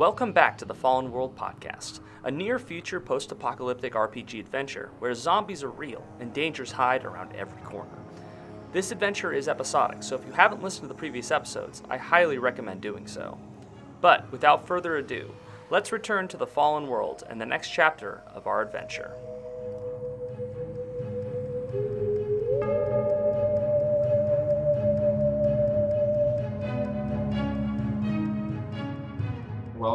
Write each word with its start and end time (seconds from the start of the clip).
Welcome 0.00 0.32
back 0.32 0.56
to 0.56 0.64
the 0.64 0.72
Fallen 0.72 1.12
World 1.12 1.36
podcast, 1.36 2.00
a 2.24 2.30
near 2.30 2.58
future 2.58 3.00
post 3.00 3.32
apocalyptic 3.32 3.92
RPG 3.92 4.40
adventure 4.40 4.88
where 4.98 5.12
zombies 5.12 5.62
are 5.62 5.68
real 5.68 6.02
and 6.20 6.32
dangers 6.32 6.72
hide 6.72 7.04
around 7.04 7.36
every 7.36 7.60
corner. 7.60 7.98
This 8.72 8.92
adventure 8.92 9.34
is 9.34 9.46
episodic, 9.46 10.02
so 10.02 10.16
if 10.16 10.24
you 10.24 10.32
haven't 10.32 10.62
listened 10.62 10.84
to 10.84 10.88
the 10.88 10.94
previous 10.94 11.30
episodes, 11.30 11.82
I 11.90 11.98
highly 11.98 12.38
recommend 12.38 12.80
doing 12.80 13.06
so. 13.06 13.36
But 14.00 14.32
without 14.32 14.66
further 14.66 14.96
ado, 14.96 15.34
let's 15.68 15.92
return 15.92 16.28
to 16.28 16.38
the 16.38 16.46
Fallen 16.46 16.86
World 16.86 17.24
and 17.28 17.38
the 17.38 17.44
next 17.44 17.68
chapter 17.68 18.22
of 18.34 18.46
our 18.46 18.62
adventure. 18.62 19.12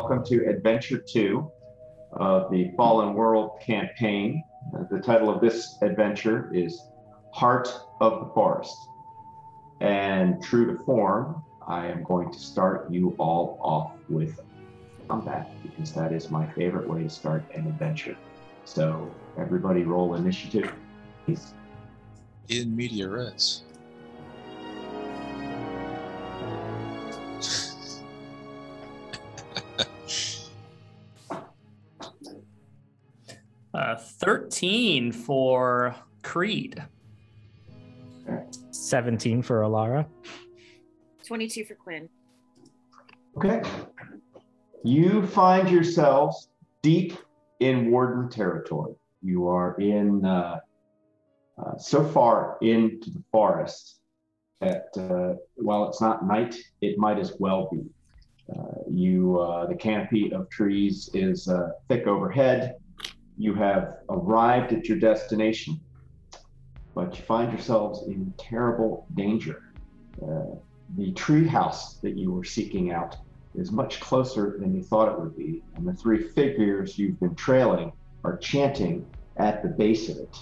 Welcome 0.08 0.24
to 0.26 0.48
Adventure 0.48 1.00
2 1.00 1.52
of 2.12 2.52
the 2.52 2.72
Fallen 2.78 3.16
World 3.16 3.60
campaign. 3.60 4.44
Uh, 4.72 4.84
the 4.92 5.00
title 5.00 5.32
of 5.32 5.42
this 5.42 5.80
adventure 5.82 6.54
is 6.54 6.80
Heart 7.34 7.76
of 8.02 8.20
the 8.20 8.32
Forest. 8.36 8.78
And 9.82 10.44
true 10.44 10.78
to 10.78 10.84
form, 10.84 11.44
I 11.68 11.88
am 11.88 12.04
going 12.04 12.32
to 12.32 12.38
start 12.38 12.92
you 12.92 13.16
all 13.18 13.58
off 13.64 13.94
with 14.08 14.40
combat 15.08 15.50
because 15.64 15.92
that 15.94 16.14
is 16.14 16.30
my 16.30 16.46
favorite 16.54 16.88
way 16.88 17.02
to 17.02 17.10
start 17.10 17.44
an 17.56 17.66
adventure. 17.66 18.16
So, 18.64 19.10
everybody 19.40 19.86
roll 19.86 20.14
initiative, 20.14 20.72
please. 21.26 21.56
In 22.50 22.76
media 22.76 23.10
res. 23.10 23.64
13 34.26 35.12
for 35.12 35.96
Creed. 36.24 36.84
17 38.72 39.42
for 39.42 39.62
Alara. 39.62 40.06
22 41.26 41.66
for 41.66 41.76
Quinn. 41.76 42.10
Okay. 43.38 43.62
You 44.84 45.26
find 45.28 45.70
yourselves 45.70 46.50
deep 46.82 47.18
in 47.60 47.92
Warden 47.92 48.30
territory. 48.30 48.96
You 49.22 49.48
are 49.48 49.80
in 49.80 50.26
uh, 50.26 50.60
uh, 51.58 51.78
so 51.78 52.04
far 52.04 52.58
into 52.62 53.10
the 53.10 53.24
forest 53.32 54.00
that 54.62 54.88
uh, 54.98 55.36
while 55.56 55.88
it's 55.88 56.02
not 56.02 56.26
night, 56.26 56.56
it 56.82 56.98
might 56.98 57.20
as 57.20 57.34
well 57.40 57.70
be. 57.72 57.84
Uh, 58.56 58.80
you, 58.90 59.40
uh, 59.40 59.66
the 59.66 59.76
canopy 59.76 60.32
of 60.32 60.50
trees 60.50 61.10
is 61.14 61.48
uh, 61.48 61.70
thick 61.90 62.06
overhead. 62.08 62.76
You 63.38 63.54
have 63.56 63.98
arrived 64.10 64.74
at 64.74 64.88
your 64.88 64.98
destination, 64.98 65.80
but 66.94 67.18
you 67.18 67.24
find 67.24 67.52
yourselves 67.52 68.08
in 68.08 68.34
terrible 68.38 69.06
danger. 69.16 69.74
Uh, 70.22 70.56
the 70.98 71.12
tree 71.14 71.48
house 71.48 71.96
that 71.96 72.18
you 72.18 72.32
were 72.32 72.44
seeking 72.44 72.92
out 72.92 73.18
is 73.56 73.72
much 73.72 74.00
closer 74.00 74.58
than 74.60 74.76
you 74.76 74.82
thought 74.82 75.12
it 75.12 75.20
would 75.20 75.36
be, 75.36 75.64
and 75.76 75.88
the 75.88 75.94
three 75.94 76.22
figures 76.22 76.98
you've 76.98 77.20
been 77.20 77.36
trailing 77.36 77.92
are 78.24 78.38
chanting 78.38 79.06
at 79.38 79.62
the 79.62 79.70
base 79.70 80.10
of 80.10 80.18
it. 80.18 80.38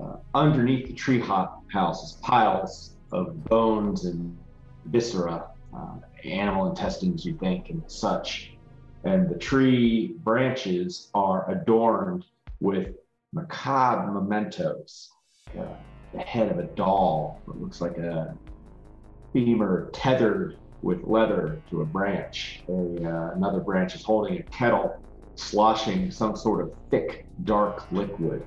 Uh, 0.00 0.16
underneath 0.34 0.86
the 0.86 0.94
tree 0.94 1.20
house 1.20 2.02
is 2.02 2.12
piles 2.22 2.96
of 3.12 3.44
bones 3.44 4.04
and 4.04 4.36
viscera, 4.86 5.48
uh, 5.74 5.94
animal 6.24 6.68
intestines, 6.68 7.24
you 7.24 7.34
think, 7.38 7.70
and 7.70 7.82
such. 7.86 8.55
And 9.06 9.28
the 9.28 9.38
tree 9.38 10.16
branches 10.24 11.10
are 11.14 11.48
adorned 11.48 12.24
with 12.60 12.96
macabre 13.32 14.10
mementos. 14.10 15.10
The 15.54 16.18
head 16.18 16.50
of 16.50 16.58
a 16.58 16.64
doll 16.64 17.40
that 17.46 17.60
looks 17.60 17.80
like 17.80 17.98
a 17.98 18.36
femur 19.32 19.90
tethered 19.92 20.56
with 20.82 21.04
leather 21.04 21.62
to 21.70 21.82
a 21.82 21.84
branch. 21.84 22.64
A, 22.68 22.72
uh, 22.72 23.30
another 23.36 23.60
branch 23.60 23.94
is 23.94 24.02
holding 24.02 24.38
a 24.38 24.42
kettle, 24.44 25.00
sloshing 25.36 26.10
some 26.10 26.34
sort 26.36 26.60
of 26.60 26.72
thick, 26.90 27.26
dark 27.44 27.86
liquid. 27.92 28.44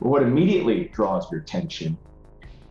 But 0.00 0.08
what 0.08 0.22
immediately 0.22 0.84
draws 0.94 1.30
your 1.30 1.42
attention 1.42 1.98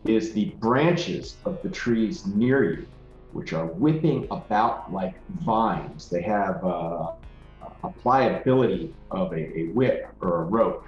is 0.04 0.32
the 0.32 0.46
branches 0.58 1.36
of 1.44 1.62
the 1.62 1.70
trees 1.70 2.26
near 2.26 2.64
you, 2.64 2.86
which 3.32 3.52
are 3.52 3.66
whipping 3.66 4.26
about 4.30 4.92
like 4.92 5.14
vines. 5.40 6.08
They 6.08 6.22
have 6.22 6.64
uh, 6.64 7.12
a 7.84 7.90
pliability 8.02 8.94
of 9.10 9.32
a, 9.32 9.58
a, 9.58 9.64
whip 9.68 10.08
or 10.20 10.42
a 10.42 10.44
rope. 10.44 10.86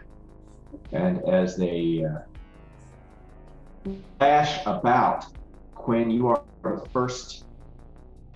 And 0.92 1.22
as 1.24 1.56
they 1.56 2.04
uh, 2.04 3.90
lash 4.20 4.60
about, 4.66 5.26
Quinn, 5.74 6.10
you 6.10 6.28
are 6.28 6.42
the 6.62 6.86
first 6.92 7.44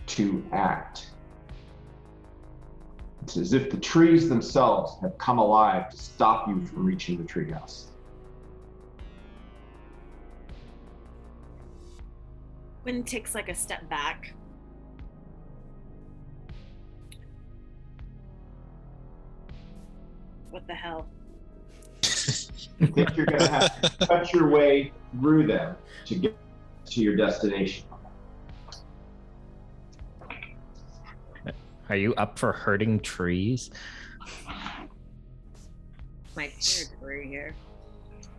to 0.06 0.44
act. 0.52 1.10
It's 3.22 3.36
as 3.36 3.52
if 3.52 3.70
the 3.70 3.76
trees 3.76 4.28
themselves 4.28 4.96
have 5.02 5.18
come 5.18 5.38
alive 5.38 5.90
to 5.90 5.96
stop 5.96 6.48
you 6.48 6.64
from 6.66 6.84
reaching 6.84 7.18
the 7.18 7.24
treehouse. 7.24 7.88
Quinn 12.88 13.04
takes 13.04 13.34
like 13.34 13.50
a 13.50 13.54
step 13.54 13.86
back. 13.90 14.32
What 20.50 20.66
the 20.66 20.74
hell? 20.74 21.06
I 22.02 22.86
think 22.86 23.14
you're 23.14 23.26
going 23.26 23.40
to 23.40 23.50
have 23.50 23.82
to 23.82 24.06
cut 24.06 24.32
your 24.32 24.48
way 24.48 24.92
through 25.20 25.48
them 25.48 25.76
to 26.06 26.14
get 26.14 26.34
to 26.86 27.02
your 27.02 27.14
destination. 27.14 27.84
Are 31.90 31.96
you 31.96 32.14
up 32.14 32.38
for 32.38 32.52
hurting 32.52 33.00
trees? 33.00 33.70
My 36.34 36.50
territory 36.58 37.28
here. 37.28 37.54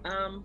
Um. 0.06 0.44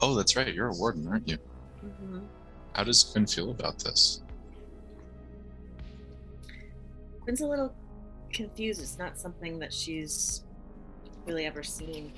Oh, 0.00 0.16
that's 0.16 0.34
right. 0.34 0.52
You're 0.52 0.70
a 0.70 0.74
warden, 0.74 1.06
aren't 1.06 1.28
you? 1.28 1.38
Mhm. 1.84 2.26
How 2.72 2.84
does 2.84 3.02
Quinn 3.02 3.26
feel 3.26 3.50
about 3.50 3.78
this? 3.78 4.22
Quinn's 7.22 7.40
a 7.40 7.46
little 7.46 7.74
confused. 8.32 8.80
It's 8.80 8.98
not 8.98 9.18
something 9.18 9.58
that 9.58 9.72
she's 9.72 10.44
really 11.26 11.46
ever 11.46 11.62
seen 11.62 12.12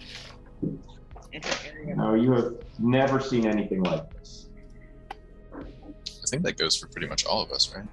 in 1.32 1.42
her 1.42 1.68
area. 1.68 1.96
No, 1.96 2.14
you 2.14 2.32
have 2.32 2.54
never 2.78 3.20
seen 3.20 3.46
anything 3.46 3.82
like 3.82 4.12
this. 4.14 4.48
I 5.54 6.26
think 6.28 6.42
that 6.44 6.56
goes 6.58 6.76
for 6.76 6.86
pretty 6.88 7.08
much 7.08 7.24
all 7.24 7.42
of 7.42 7.50
us, 7.50 7.74
right? 7.74 7.86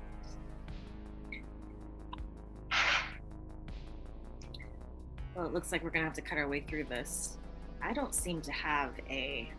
Well, 5.35 5.45
it 5.45 5.53
looks 5.53 5.71
like 5.71 5.83
we're 5.83 5.91
gonna 5.91 6.05
have 6.05 6.13
to 6.15 6.21
cut 6.21 6.37
our 6.37 6.47
way 6.47 6.61
through 6.61 6.85
this. 6.85 7.37
I 7.81 7.93
don't 7.93 8.13
seem 8.13 8.41
to 8.41 8.51
have 8.51 8.91
a 9.09 9.51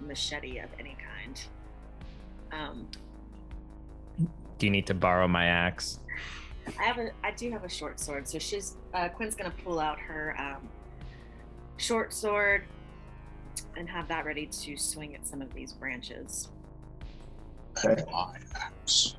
machete 0.00 0.58
of 0.58 0.68
any 0.78 0.96
kind. 0.96 1.40
Um, 2.52 2.88
Do 4.58 4.66
you 4.66 4.70
need 4.70 4.86
to 4.86 4.94
borrow 4.94 5.28
my 5.28 5.46
axe? 5.46 6.00
I 6.78 6.82
have 6.84 6.98
a, 6.98 7.10
I 7.24 7.30
do 7.32 7.50
have 7.50 7.64
a 7.64 7.68
short 7.68 7.98
sword, 7.98 8.28
so 8.28 8.38
she's 8.38 8.76
uh, 8.94 9.08
Quinn's 9.08 9.34
gonna 9.34 9.52
pull 9.64 9.78
out 9.78 9.98
her 9.98 10.36
um, 10.38 10.68
short 11.76 12.12
sword 12.12 12.64
and 13.76 13.88
have 13.88 14.08
that 14.08 14.24
ready 14.24 14.46
to 14.46 14.76
swing 14.76 15.14
at 15.14 15.26
some 15.26 15.42
of 15.42 15.52
these 15.54 15.72
branches. 15.72 16.48
And 17.84 18.04
my 18.10 18.36
axe. 18.56 19.16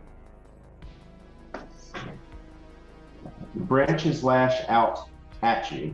The 3.54 3.60
branches 3.60 4.24
lash 4.24 4.64
out 4.70 5.10
at 5.42 5.72
you 5.72 5.94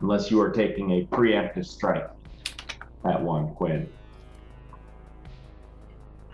unless 0.00 0.30
you 0.30 0.40
are 0.40 0.50
taking 0.50 0.90
a 0.92 1.06
preemptive 1.06 1.66
strike 1.66 2.10
at 3.04 3.20
one, 3.20 3.54
Quinn. 3.54 3.88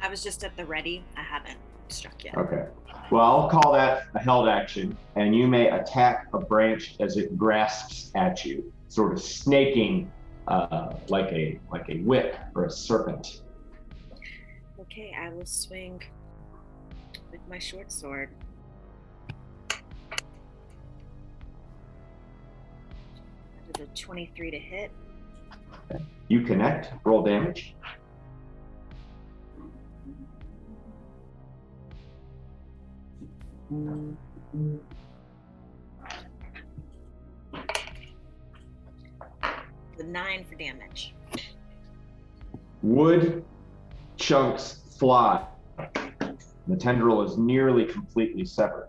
I 0.02 0.08
was 0.08 0.22
just 0.22 0.44
at 0.44 0.56
the 0.56 0.64
ready. 0.64 1.04
I 1.16 1.22
haven't 1.22 1.58
struck 1.88 2.24
yet. 2.24 2.36
Okay. 2.36 2.66
Well, 3.10 3.22
I'll 3.22 3.50
call 3.50 3.72
that 3.72 4.04
a 4.14 4.18
held 4.18 4.48
action, 4.48 4.96
and 5.16 5.34
you 5.34 5.46
may 5.46 5.68
attack 5.68 6.28
a 6.32 6.38
branch 6.38 6.96
as 7.00 7.16
it 7.16 7.36
grasps 7.36 8.10
at 8.14 8.44
you, 8.44 8.72
sort 8.88 9.12
of 9.12 9.20
snaking 9.20 10.10
uh, 10.48 10.94
like 11.08 11.30
a 11.32 11.58
like 11.70 11.88
a 11.88 11.98
whip 11.98 12.36
or 12.54 12.64
a 12.64 12.70
serpent. 12.70 13.42
Okay, 14.80 15.14
I 15.18 15.28
will 15.30 15.46
swing 15.46 16.02
with 17.30 17.40
my 17.48 17.58
short 17.58 17.92
sword. 17.92 18.30
That 19.68 20.20
is 23.80 23.88
a 23.88 23.94
23 23.94 24.50
to 24.50 24.58
hit. 24.58 24.90
You 26.28 26.42
connect, 26.42 26.92
roll 27.04 27.22
damage. 27.22 27.74
The 39.96 40.04
nine 40.04 40.44
for 40.44 40.54
damage. 40.54 41.14
Wood 42.82 43.44
chunks 44.16 44.96
fly. 44.98 45.46
The 45.78 46.76
tendril 46.76 47.22
is 47.22 47.36
nearly 47.36 47.84
completely 47.84 48.44
severed. 48.44 48.88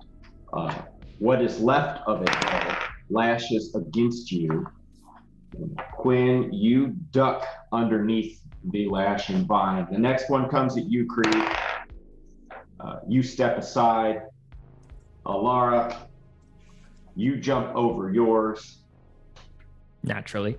Uh, 0.54 0.74
what 1.20 1.42
is 1.42 1.60
left 1.60 2.02
of 2.08 2.22
it 2.22 2.30
though, 2.30 2.76
lashes 3.10 3.76
against 3.76 4.32
you. 4.32 4.68
Quinn, 5.94 6.52
you 6.52 6.88
duck 7.12 7.46
underneath 7.72 8.42
the 8.72 8.88
lash 8.88 9.30
and 9.30 9.46
vine. 9.46 9.88
The 9.92 9.98
next 9.98 10.30
one 10.30 10.50
comes 10.50 10.78
at 10.78 10.86
you, 10.86 11.06
Creed. 11.06 11.46
Uh, 12.80 13.00
you 13.08 13.22
step 13.22 13.58
aside. 13.58 14.22
Alara, 15.26 15.96
you 17.16 17.38
jump 17.38 17.76
over 17.76 18.12
yours. 18.12 18.80
Naturally. 20.04 20.58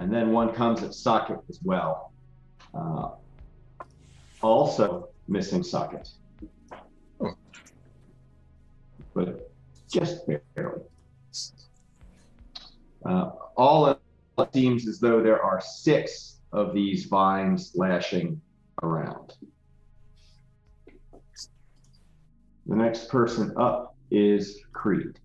and 0.00 0.12
then 0.12 0.32
one 0.32 0.52
comes 0.54 0.82
at 0.82 0.94
socket 0.94 1.38
as 1.50 1.60
well. 1.62 2.12
Uh, 2.74 3.10
also 4.42 5.08
missing 5.28 5.62
socket, 5.62 6.08
but 9.14 9.50
just 9.90 10.26
barely. 10.26 10.82
Uh, 13.04 13.30
all 13.56 13.86
it 13.88 13.98
seems 14.52 14.88
as 14.88 15.00
though 15.00 15.22
there 15.22 15.42
are 15.42 15.60
six 15.60 16.40
of 16.52 16.74
these 16.74 17.06
vines 17.06 17.72
lashing 17.74 18.40
around. 18.82 19.34
The 22.66 22.76
next 22.76 23.08
person 23.08 23.52
up 23.56 23.96
is 24.10 24.60
Creed. 24.72 25.18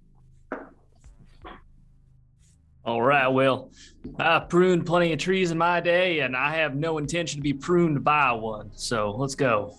All 2.85 3.01
right, 3.01 3.27
well, 3.27 3.71
I 4.19 4.39
pruned 4.39 4.85
plenty 4.85 5.11
of 5.11 5.17
trees 5.17 5.49
in 5.49 5.57
my 5.57 5.81
day, 5.81 6.19
and 6.19 6.35
I 6.35 6.55
have 6.55 6.75
no 6.75 6.99
intention 6.99 7.39
to 7.39 7.41
be 7.41 7.53
pruned 7.53 8.03
by 8.03 8.31
one. 8.31 8.69
So 8.75 9.11
let's 9.11 9.33
go. 9.33 9.75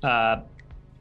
Uh, 0.00 0.42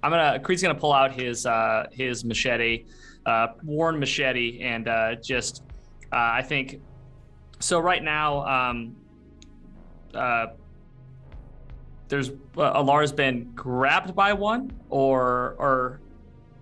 I'm 0.01 0.11
gonna. 0.11 0.39
Creed's 0.39 0.63
gonna 0.63 0.73
pull 0.73 0.93
out 0.93 1.11
his 1.13 1.45
uh, 1.45 1.87
his 1.91 2.25
machete, 2.25 2.85
uh, 3.25 3.47
worn 3.63 3.99
machete, 3.99 4.61
and 4.61 4.87
uh, 4.87 5.15
just. 5.15 5.63
Uh, 6.11 6.15
I 6.33 6.41
think. 6.43 6.79
So 7.59 7.79
right 7.79 8.03
now, 8.03 8.45
um, 8.45 8.95
uh, 10.13 10.47
there's 12.07 12.29
uh, 12.57 12.73
Alara's 12.81 13.11
been 13.11 13.51
grabbed 13.55 14.15
by 14.15 14.33
one, 14.33 14.71
or 14.89 15.55
or 15.57 16.01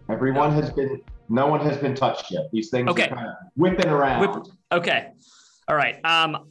Everyone 0.10 0.52
has 0.52 0.70
been, 0.72 1.02
no 1.30 1.48
one 1.48 1.62
has 1.62 1.78
been 1.78 1.96
touched 1.96 2.32
yet. 2.32 2.50
These 2.52 2.70
things 2.70 2.90
Okay. 2.90 3.06
are 3.10 3.16
kind 3.16 3.28
of 3.28 3.34
whipping 3.56 3.88
around. 3.90 4.22
Whip- 4.22 4.46
Okay. 4.74 5.08
All 5.68 5.76
right. 5.76 6.04
Um, 6.06 6.50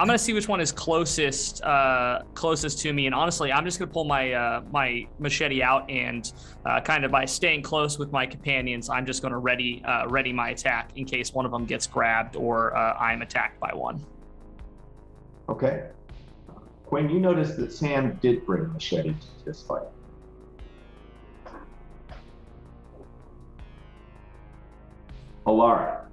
I'm 0.00 0.06
gonna 0.06 0.16
see 0.16 0.32
which 0.32 0.48
one 0.48 0.62
is 0.62 0.72
closest 0.72 1.62
uh, 1.62 2.22
closest 2.32 2.78
to 2.78 2.92
me, 2.94 3.04
and 3.04 3.14
honestly, 3.14 3.52
I'm 3.52 3.66
just 3.66 3.78
gonna 3.78 3.90
pull 3.90 4.04
my 4.06 4.32
uh, 4.32 4.62
my 4.72 5.06
machete 5.18 5.62
out 5.62 5.90
and 5.90 6.32
uh, 6.64 6.80
kind 6.80 7.04
of 7.04 7.10
by 7.10 7.26
staying 7.26 7.60
close 7.60 7.98
with 7.98 8.10
my 8.10 8.24
companions, 8.24 8.88
I'm 8.88 9.04
just 9.04 9.20
gonna 9.20 9.36
ready 9.36 9.82
uh, 9.84 10.08
ready 10.08 10.32
my 10.32 10.50
attack 10.50 10.92
in 10.96 11.04
case 11.04 11.34
one 11.34 11.44
of 11.44 11.52
them 11.52 11.66
gets 11.66 11.86
grabbed 11.86 12.34
or 12.34 12.74
uh, 12.74 12.94
I'm 12.94 13.20
attacked 13.20 13.60
by 13.60 13.74
one. 13.74 14.02
Okay. 15.50 15.88
Quinn, 16.86 17.10
you 17.10 17.20
noticed 17.20 17.58
that 17.58 17.70
Sam 17.70 18.18
did 18.22 18.46
bring 18.46 18.64
a 18.64 18.68
machete 18.68 19.10
to 19.12 19.44
this 19.44 19.60
fight. 19.60 19.82
Alara, 25.46 26.06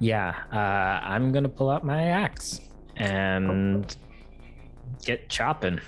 Yeah, 0.00 0.34
uh, 0.52 1.06
I'm 1.06 1.32
gonna 1.32 1.48
pull 1.48 1.70
out 1.70 1.84
my 1.84 2.04
axe 2.04 2.60
and 2.96 3.96
get 5.04 5.28
chopping. 5.28 5.80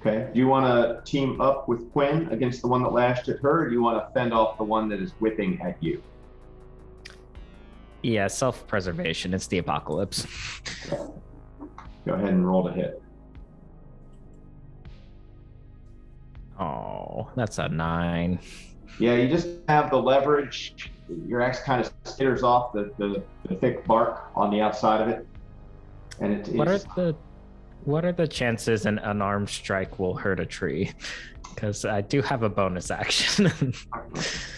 okay. 0.00 0.30
Do 0.32 0.38
you 0.38 0.48
want 0.48 0.66
to 0.66 1.10
team 1.10 1.40
up 1.40 1.68
with 1.68 1.90
Quinn 1.92 2.28
against 2.30 2.62
the 2.62 2.68
one 2.68 2.82
that 2.82 2.92
lashed 2.92 3.28
at 3.28 3.38
her, 3.40 3.62
or 3.62 3.68
do 3.68 3.74
you 3.74 3.82
want 3.82 4.04
to 4.04 4.12
fend 4.12 4.32
off 4.32 4.58
the 4.58 4.64
one 4.64 4.88
that 4.88 5.00
is 5.00 5.12
whipping 5.20 5.60
at 5.62 5.82
you? 5.82 6.02
Yeah, 8.02 8.26
self-preservation. 8.28 9.34
It's 9.34 9.46
the 9.46 9.58
apocalypse. 9.58 10.26
Go 10.88 12.12
ahead 12.12 12.28
and 12.28 12.46
roll 12.46 12.64
to 12.64 12.72
hit. 12.72 13.02
Oh, 16.58 17.28
that's 17.34 17.58
a 17.58 17.68
nine. 17.68 18.38
Yeah, 18.98 19.14
you 19.14 19.28
just 19.28 19.48
have 19.68 19.90
the 19.90 19.96
leverage. 19.96 20.90
Your 21.08 21.40
axe 21.40 21.60
kind 21.60 21.80
of 21.80 21.92
skitters 22.04 22.42
off 22.42 22.72
the, 22.72 22.92
the, 22.98 23.22
the 23.48 23.54
thick 23.56 23.84
bark 23.86 24.30
on 24.34 24.50
the 24.50 24.60
outside 24.60 25.02
of 25.02 25.08
it. 25.08 25.26
And 26.20 26.32
it 26.32 26.48
What 26.54 26.68
are 26.68 26.78
the 26.78 27.16
what 27.84 28.04
are 28.04 28.12
the 28.12 28.26
chances 28.26 28.84
an 28.84 28.98
unarmed 28.98 29.48
strike 29.48 29.98
will 29.98 30.14
hurt 30.16 30.40
a 30.40 30.46
tree? 30.46 30.92
Because 31.54 31.84
I 31.84 32.00
do 32.00 32.20
have 32.20 32.42
a 32.42 32.48
bonus 32.48 32.90
action. 32.90 33.50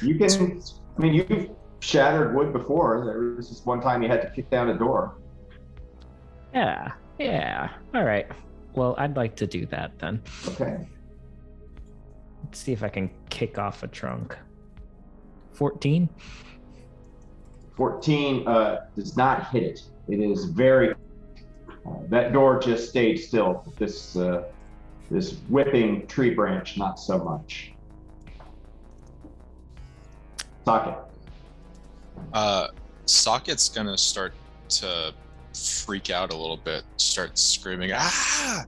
You 0.01 0.17
can. 0.17 0.63
I 0.97 1.01
mean, 1.01 1.15
you've 1.15 1.51
shattered 1.81 2.35
wood 2.35 2.53
before. 2.53 3.05
There 3.05 3.35
was 3.37 3.49
this 3.49 3.65
one 3.67 3.81
time 3.81 4.03
you 4.03 4.09
had 4.09 4.23
to 4.23 4.31
kick 4.31 4.51
down 4.51 4.71
a 4.71 4.79
door. 4.79 5.17
yeah, 6.55 6.93
yeah. 7.19 7.71
All 7.95 8.05
right. 8.05 8.27
Well, 8.75 8.95
I'd 8.99 9.17
like 9.17 9.37
to 9.37 9.47
do 9.47 9.67
that 9.67 9.99
then. 9.99 10.23
Okay. 10.47 10.87
Let's 12.45 12.61
see 12.61 12.73
if 12.73 12.83
I 12.83 12.89
can 12.89 13.11
kick 13.29 13.59
off 13.59 13.83
a 13.83 13.89
trunk. 13.89 14.37
14? 15.59 16.09
14 17.77 18.47
uh, 18.47 18.87
does 18.95 19.17
not 19.17 19.49
hit 19.49 19.65
it. 19.65 19.83
It 20.09 20.21
is 20.21 20.45
very. 20.45 20.93
Uh, 21.85 21.95
that 22.09 22.33
door 22.33 22.61
just 22.61 22.89
stayed 22.89 23.17
still. 23.17 23.65
This 23.77 24.15
uh, 24.17 24.45
this 25.11 25.39
whipping 25.49 26.07
tree 26.07 26.31
branch, 26.31 26.77
not 26.77 27.01
so 27.01 27.19
much. 27.19 27.73
Socket. 30.65 30.97
Uh, 32.33 32.69
Socket's 33.07 33.69
gonna 33.69 33.99
start 33.99 34.35
to 34.69 35.13
freak 35.55 36.11
out 36.11 36.33
a 36.33 36.37
little 36.37 36.57
bit, 36.57 36.85
start 36.99 37.37
screaming, 37.37 37.91
ah! 37.95 38.65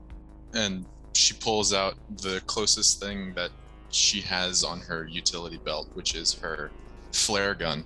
And 0.53 0.85
she 1.13 1.35
pulls 1.35 1.73
out 1.73 1.95
the 2.17 2.41
closest 2.47 2.99
thing 2.99 3.33
that 3.35 3.51
she 3.91 4.21
has 4.21 4.63
on 4.63 4.79
her 4.81 5.05
utility 5.05 5.57
belt, 5.57 5.89
which 5.93 6.15
is 6.15 6.33
her 6.33 6.71
flare 7.11 7.53
gun, 7.53 7.83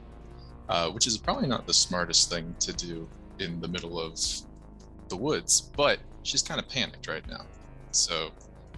uh, 0.69 0.89
which 0.89 1.07
is 1.07 1.17
probably 1.17 1.47
not 1.47 1.65
the 1.67 1.73
smartest 1.73 2.29
thing 2.29 2.55
to 2.59 2.73
do 2.73 3.07
in 3.39 3.59
the 3.59 3.67
middle 3.67 3.99
of 3.99 4.19
the 5.09 5.15
woods, 5.15 5.69
but 5.75 5.99
she's 6.23 6.41
kind 6.41 6.59
of 6.59 6.67
panicked 6.69 7.07
right 7.07 7.27
now. 7.27 7.45
So 7.91 8.31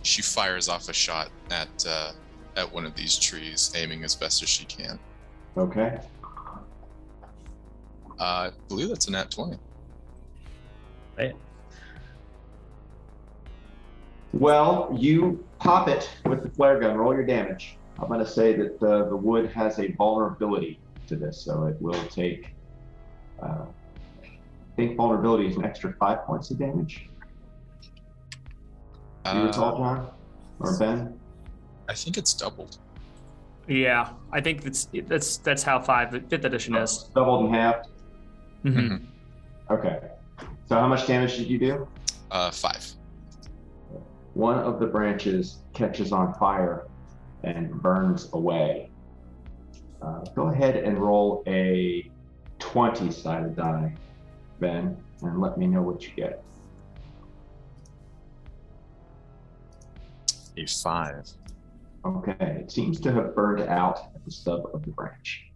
she 0.04 0.22
fires 0.22 0.70
off 0.70 0.90
a 0.90 0.94
shot 0.94 1.30
at 1.52 1.86
uh, 1.88 2.12
at 2.56 2.72
one 2.72 2.86
of 2.86 2.96
these 2.96 3.18
trees, 3.18 3.72
aiming 3.76 4.04
as 4.04 4.16
best 4.16 4.42
as 4.42 4.50
she 4.50 4.66
can. 4.66 5.00
Okay. 5.56 6.00
Uh, 8.20 8.50
I 8.50 8.52
believe 8.68 8.90
that's 8.90 9.08
a 9.08 9.12
nat 9.12 9.30
20. 9.30 9.58
Right. 11.18 11.36
Well, 14.34 14.90
you 14.98 15.44
pop 15.60 15.88
it 15.88 16.10
with 16.26 16.44
the 16.44 16.50
flare 16.50 16.80
gun. 16.80 16.96
Roll 16.98 17.14
your 17.14 17.26
damage. 17.26 17.78
I'm 18.00 18.08
going 18.08 18.20
to 18.20 18.28
say 18.30 18.54
that 18.54 18.82
uh, 18.84 19.10
the 19.10 19.16
wood 19.16 19.50
has 19.52 19.80
a 19.80 19.92
vulnerability 19.94 20.80
to 21.08 21.16
this, 21.16 21.42
so 21.42 21.66
it 21.66 21.82
will 21.82 21.94
take. 22.10 22.50
Uh, 23.42 23.66
I 24.24 24.76
think 24.76 24.96
vulnerability 24.98 25.48
is 25.48 25.56
an 25.56 25.66
extra 25.66 25.94
five 25.94 26.24
points 26.26 26.52
of 26.52 26.60
damage. 26.60 27.08
Do 29.26 29.38
you 29.38 29.44
recall, 29.48 29.76
Uh, 29.84 29.96
John 29.96 30.10
or 30.60 30.78
Ben? 30.78 31.20
I 31.90 31.94
think 31.94 32.18
it's 32.18 32.34
doubled. 32.34 32.78
Yeah, 33.68 34.10
I 34.32 34.40
think 34.40 34.64
that's 34.64 34.88
that's 35.08 35.38
that's 35.38 35.64
how 35.64 35.80
five 35.82 36.12
fifth 36.30 36.46
edition 36.46 36.76
is. 36.76 37.10
Doubled 37.16 37.46
in 37.48 37.54
half. 37.54 37.76
Mhm. 38.64 39.02
Okay. 39.70 40.00
So 40.70 40.76
how 40.76 40.88
much 40.88 41.06
damage 41.08 41.38
did 41.38 41.48
you 41.50 41.58
do? 41.60 41.88
Uh, 42.32 42.52
five. 42.52 42.86
One 44.38 44.60
of 44.60 44.80
the 44.80 44.86
branches 44.86 45.64
catches 45.74 46.12
on 46.12 46.36
fire 46.36 46.86
and 47.42 47.72
burns 47.82 48.30
away. 48.34 48.92
Uh, 50.00 50.26
go 50.36 50.50
ahead 50.50 50.76
and 50.76 51.00
roll 51.00 51.42
a 51.48 52.12
20 52.60 53.10
sided 53.10 53.56
die, 53.56 53.96
Ben, 54.60 54.96
and 55.24 55.42
let 55.42 55.58
me 55.58 55.66
know 55.66 55.82
what 55.82 56.04
you 56.04 56.12
get. 56.16 56.44
A 60.56 60.68
five. 60.68 61.28
Okay, 62.06 62.60
it 62.62 62.72
seems 62.72 63.00
to 63.00 63.12
have 63.12 63.34
burned 63.34 63.68
out 63.68 64.12
at 64.14 64.24
the 64.24 64.30
stub 64.30 64.68
of 64.72 64.84
the 64.84 64.92
branch. 64.92 65.48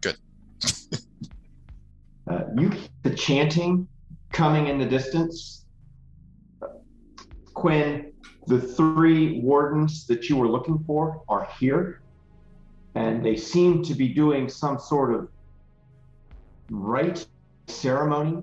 Good. 0.00 0.16
Uh, 2.30 2.44
you 2.56 2.70
the 3.02 3.12
chanting 3.12 3.86
coming 4.30 4.68
in 4.68 4.78
the 4.78 4.86
distance. 4.86 5.64
Quinn, 7.52 8.11
the 8.46 8.60
three 8.60 9.40
wardens 9.40 10.06
that 10.06 10.28
you 10.28 10.36
were 10.36 10.48
looking 10.48 10.78
for 10.84 11.22
are 11.28 11.48
here, 11.58 12.02
and 12.94 13.24
they 13.24 13.36
seem 13.36 13.82
to 13.84 13.94
be 13.94 14.08
doing 14.08 14.48
some 14.48 14.78
sort 14.78 15.14
of 15.14 15.28
rite 16.70 17.26
ceremony 17.68 18.42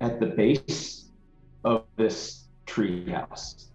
at 0.00 0.20
the 0.20 0.26
base 0.26 1.06
of 1.64 1.84
this 1.96 2.44
treehouse. 2.66 3.66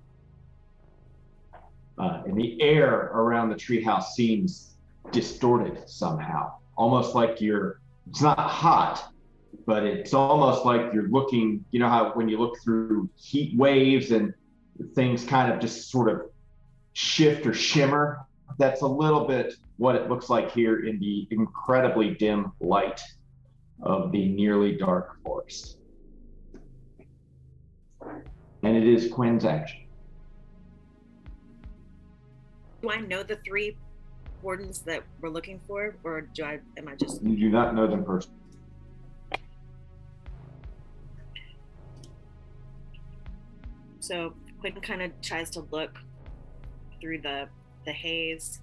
Uh, 1.98 2.24
and 2.26 2.38
the 2.38 2.62
air 2.62 3.12
around 3.14 3.50
the 3.50 3.56
treehouse 3.56 4.12
seems 4.14 4.76
distorted 5.12 5.88
somehow, 5.90 6.54
almost 6.78 7.16
like 7.16 7.42
you're, 7.42 7.82
it's 8.10 8.22
not 8.22 8.40
hot, 8.40 9.12
but 9.66 9.84
it's 9.84 10.14
almost 10.14 10.66
like 10.66 10.94
you're 10.94 11.10
looking, 11.10 11.64
you 11.72 11.80
know, 11.80 11.90
how 11.90 12.12
when 12.14 12.30
you 12.30 12.38
look 12.38 12.58
through 12.64 13.10
heat 13.16 13.58
waves 13.58 14.12
and 14.12 14.34
things 14.96 15.24
kind 15.26 15.52
of 15.52 15.60
just 15.60 15.90
sort 15.90 16.10
of 16.10 16.30
shift 16.94 17.46
or 17.46 17.54
shimmer. 17.54 18.26
That's 18.58 18.82
a 18.82 18.88
little 18.88 19.26
bit 19.26 19.54
what 19.78 19.96
it 19.96 20.10
looks 20.10 20.30
like 20.30 20.52
here 20.52 20.86
in 20.86 21.00
the 21.00 21.28
incredibly 21.32 22.14
dim 22.16 22.52
light 22.60 23.02
of 23.82 24.12
the 24.12 24.28
nearly 24.30 24.78
dark 24.78 25.18
forest. 25.24 25.78
And 28.64 28.78
it 28.78 28.88
is 28.88 29.12
Quinn's 29.12 29.46
action. 29.46 29.88
Do 32.82 32.90
I 32.90 32.98
know 32.98 33.24
the 33.24 33.38
three 33.46 33.78
wardens 34.42 34.80
that 34.82 35.04
we're 35.20 35.30
looking 35.30 35.60
for, 35.68 35.96
or 36.04 36.22
do 36.22 36.44
I? 36.44 36.60
Am 36.78 36.88
I 36.88 36.96
just? 36.96 37.22
You 37.24 37.36
do 37.36 37.50
not 37.50 37.76
know 37.76 37.88
them 37.88 38.04
personally. 38.04 38.38
So 44.00 44.34
Quinn 44.62 44.80
kind 44.80 45.02
of 45.02 45.12
tries 45.22 45.50
to 45.50 45.62
look 45.72 45.98
through 47.02 47.20
the 47.20 47.50
the 47.84 47.92
haze 47.92 48.62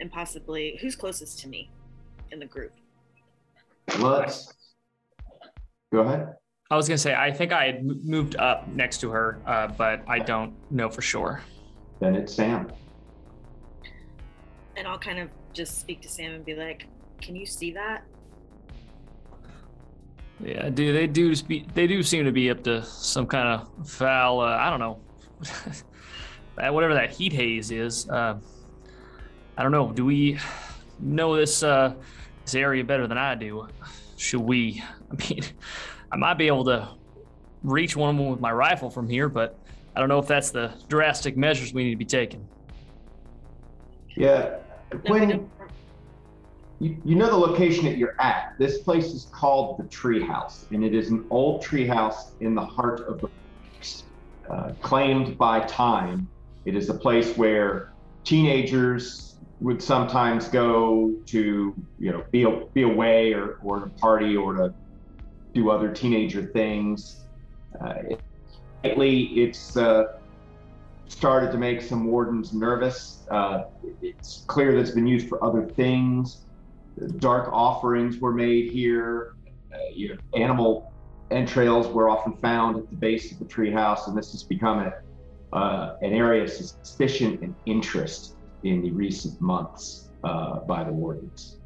and 0.00 0.10
possibly 0.12 0.78
who's 0.80 0.94
closest 0.94 1.40
to 1.40 1.48
me 1.48 1.68
in 2.30 2.38
the 2.38 2.46
group. 2.46 2.72
Let's 3.98 4.54
go 5.92 6.00
ahead. 6.00 6.34
I 6.70 6.76
was 6.76 6.86
gonna 6.86 6.98
say 6.98 7.14
I 7.14 7.32
think 7.32 7.52
I 7.52 7.66
had 7.66 7.84
moved 7.84 8.36
up 8.36 8.68
next 8.68 8.98
to 8.98 9.10
her, 9.10 9.40
uh, 9.44 9.68
but 9.76 10.02
I 10.06 10.20
don't 10.20 10.54
know 10.70 10.88
for 10.88 11.02
sure. 11.02 11.42
Then 11.98 12.14
it's 12.14 12.32
Sam. 12.32 12.72
And 14.76 14.86
I'll 14.86 14.98
kind 14.98 15.18
of 15.18 15.30
just 15.52 15.80
speak 15.80 16.00
to 16.02 16.08
Sam 16.08 16.32
and 16.32 16.44
be 16.44 16.54
like, 16.54 16.86
"Can 17.20 17.34
you 17.34 17.44
see 17.44 17.72
that?" 17.72 18.04
Yeah, 20.40 20.68
do 20.68 20.92
they 20.92 21.06
do 21.06 21.34
spe- 21.34 21.72
they 21.74 21.86
do 21.86 22.02
seem 22.02 22.24
to 22.24 22.32
be 22.32 22.50
up 22.50 22.62
to 22.64 22.84
some 22.84 23.26
kind 23.26 23.48
of 23.48 23.88
foul? 23.88 24.40
Uh, 24.40 24.46
I 24.56 24.68
don't 24.70 24.80
know, 24.80 24.98
whatever 26.72 26.94
that 26.94 27.12
heat 27.12 27.32
haze 27.32 27.70
is. 27.70 28.08
Uh, 28.08 28.38
I 29.56 29.62
don't 29.62 29.72
know. 29.72 29.92
Do 29.92 30.04
we 30.04 30.38
know 30.98 31.36
this 31.36 31.62
uh, 31.62 31.94
this 32.44 32.54
area 32.54 32.82
better 32.84 33.06
than 33.06 33.16
I 33.18 33.34
do? 33.36 33.68
Should 34.16 34.40
we? 34.40 34.82
I 35.10 35.14
mean, 35.30 35.44
I 36.10 36.16
might 36.16 36.34
be 36.34 36.48
able 36.48 36.64
to 36.64 36.88
reach 37.62 37.96
one 37.96 38.10
of 38.10 38.16
them 38.16 38.28
with 38.28 38.40
my 38.40 38.52
rifle 38.52 38.90
from 38.90 39.08
here, 39.08 39.28
but 39.28 39.58
I 39.94 40.00
don't 40.00 40.08
know 40.08 40.18
if 40.18 40.26
that's 40.26 40.50
the 40.50 40.72
drastic 40.88 41.36
measures 41.36 41.72
we 41.72 41.84
need 41.84 41.90
to 41.90 41.96
be 41.96 42.04
taking. 42.04 42.46
Yeah. 44.16 44.56
No, 44.92 44.98
we 44.98 45.08
Quinn, 45.08 45.28
don't- 45.28 45.50
you, 46.80 47.00
you 47.04 47.14
know 47.14 47.28
the 47.30 47.36
location 47.36 47.84
that 47.84 47.96
you're 47.96 48.20
at. 48.20 48.52
This 48.58 48.82
place 48.82 49.06
is 49.06 49.28
called 49.32 49.78
the 49.78 49.84
Treehouse, 49.84 50.64
and 50.70 50.84
it 50.84 50.94
is 50.94 51.10
an 51.10 51.26
old 51.30 51.64
treehouse 51.64 52.16
in 52.40 52.54
the 52.54 52.64
heart 52.64 53.00
of 53.08 53.20
the 53.20 53.28
forest, 53.28 54.10
uh, 54.50 54.72
claimed 54.82 55.38
by 55.38 55.60
time. 55.60 56.28
It 56.64 56.74
is 56.74 56.88
a 56.90 56.94
place 56.94 57.36
where 57.36 57.90
teenagers 58.24 59.36
would 59.60 59.82
sometimes 59.82 60.48
go 60.48 61.14
to, 61.26 61.74
you 61.98 62.12
know, 62.12 62.24
be 62.32 62.46
be 62.74 62.82
away 62.82 63.32
or 63.32 63.58
or 63.62 63.80
to 63.80 63.90
party 64.00 64.36
or 64.36 64.54
to 64.54 64.74
do 65.54 65.70
other 65.70 65.92
teenager 65.92 66.50
things. 66.52 67.26
Uh, 67.80 67.94
lately, 68.82 69.22
it's 69.36 69.76
uh, 69.76 70.04
started 71.06 71.52
to 71.52 71.58
make 71.58 71.80
some 71.82 72.06
wardens 72.06 72.52
nervous. 72.52 73.24
Uh, 73.30 73.62
it's 74.02 74.44
clear 74.48 74.72
that 74.72 74.80
it's 74.80 74.90
been 74.90 75.06
used 75.06 75.28
for 75.28 75.42
other 75.44 75.66
things 75.76 76.44
dark 77.18 77.52
offerings 77.52 78.18
were 78.18 78.32
made 78.32 78.70
here. 78.70 79.34
Uh, 79.72 79.78
you 79.92 80.10
know, 80.10 80.16
animal 80.34 80.92
entrails 81.30 81.88
were 81.88 82.08
often 82.08 82.34
found 82.34 82.76
at 82.76 82.88
the 82.90 82.96
base 82.96 83.32
of 83.32 83.38
the 83.38 83.44
treehouse, 83.44 84.06
and 84.08 84.16
this 84.16 84.32
has 84.32 84.42
become 84.42 84.80
a, 84.80 85.56
uh, 85.56 85.96
an 86.02 86.12
area 86.12 86.42
of 86.42 86.50
suspicion 86.50 87.38
and 87.42 87.54
interest 87.66 88.36
in 88.62 88.82
the 88.82 88.90
recent 88.92 89.40
months 89.40 90.10
uh, 90.22 90.60
by 90.60 90.84
the 90.84 90.92
wardens. 90.92 91.58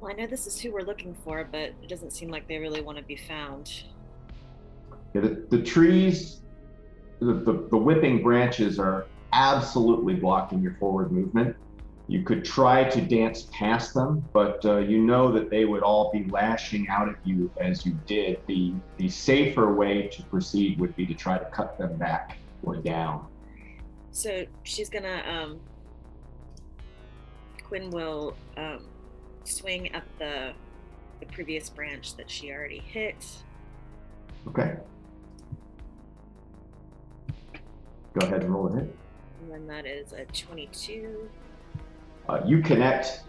Well, 0.00 0.12
I 0.12 0.14
know 0.14 0.26
this 0.26 0.46
is 0.46 0.60
who 0.60 0.70
we're 0.70 0.82
looking 0.82 1.14
for, 1.24 1.48
but 1.50 1.60
it 1.60 1.88
doesn't 1.88 2.12
seem 2.12 2.28
like 2.28 2.46
they 2.46 2.58
really 2.58 2.82
want 2.82 2.98
to 2.98 3.04
be 3.04 3.16
found. 3.16 3.84
Yeah, 5.14 5.22
the, 5.22 5.46
the 5.48 5.62
trees, 5.62 6.42
the, 7.20 7.32
the, 7.32 7.66
the 7.70 7.76
whipping 7.76 8.22
branches 8.22 8.78
are 8.78 9.06
absolutely 9.34 10.14
blocking 10.14 10.62
your 10.62 10.74
forward 10.74 11.12
movement. 11.12 11.56
You 12.06 12.22
could 12.22 12.44
try 12.44 12.84
to 12.84 13.00
dance 13.00 13.48
past 13.50 13.94
them, 13.94 14.24
but 14.32 14.64
uh, 14.64 14.78
you 14.78 14.98
know 14.98 15.32
that 15.32 15.50
they 15.50 15.64
would 15.64 15.82
all 15.82 16.12
be 16.12 16.24
lashing 16.24 16.86
out 16.88 17.08
at 17.08 17.16
you 17.24 17.50
as 17.58 17.84
you 17.84 17.98
did. 18.06 18.40
The 18.46 18.74
the 18.98 19.08
safer 19.08 19.74
way 19.74 20.08
to 20.08 20.22
proceed 20.24 20.78
would 20.78 20.94
be 20.96 21.06
to 21.06 21.14
try 21.14 21.38
to 21.38 21.44
cut 21.46 21.78
them 21.78 21.96
back 21.96 22.38
or 22.62 22.76
down. 22.76 23.26
So 24.12 24.44
she's 24.62 24.90
gonna 24.90 25.22
um 25.26 25.60
Quinn 27.64 27.90
will 27.90 28.36
um 28.58 28.86
swing 29.44 29.90
at 29.92 30.04
the 30.18 30.52
the 31.20 31.26
previous 31.26 31.70
branch 31.70 32.16
that 32.16 32.30
she 32.30 32.52
already 32.52 32.80
hit. 32.80 33.16
Okay. 34.46 34.76
Go 38.18 38.26
ahead 38.26 38.42
and 38.42 38.52
roll 38.52 38.68
a 38.68 38.80
hit. 38.80 38.94
And 39.54 39.70
that 39.70 39.86
is 39.86 40.12
a 40.12 40.24
22. 40.24 41.30
Uh, 42.28 42.40
you 42.44 42.60
connect 42.60 43.22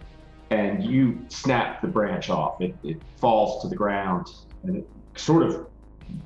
and 0.50 0.82
you 0.82 1.24
snap 1.28 1.80
the 1.80 1.86
branch 1.86 2.30
off. 2.30 2.60
It, 2.60 2.74
it 2.82 3.00
falls 3.16 3.62
to 3.62 3.68
the 3.68 3.76
ground 3.76 4.26
and 4.64 4.76
it 4.76 4.88
sort 5.14 5.44
of 5.44 5.68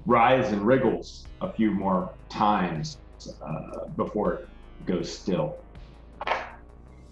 writhes 0.06 0.52
and 0.52 0.62
wriggles 0.62 1.26
a 1.42 1.52
few 1.52 1.70
more 1.70 2.10
times 2.30 2.96
uh, 3.42 3.88
before 3.96 4.32
it 4.32 4.48
goes 4.86 5.12
still. 5.12 5.58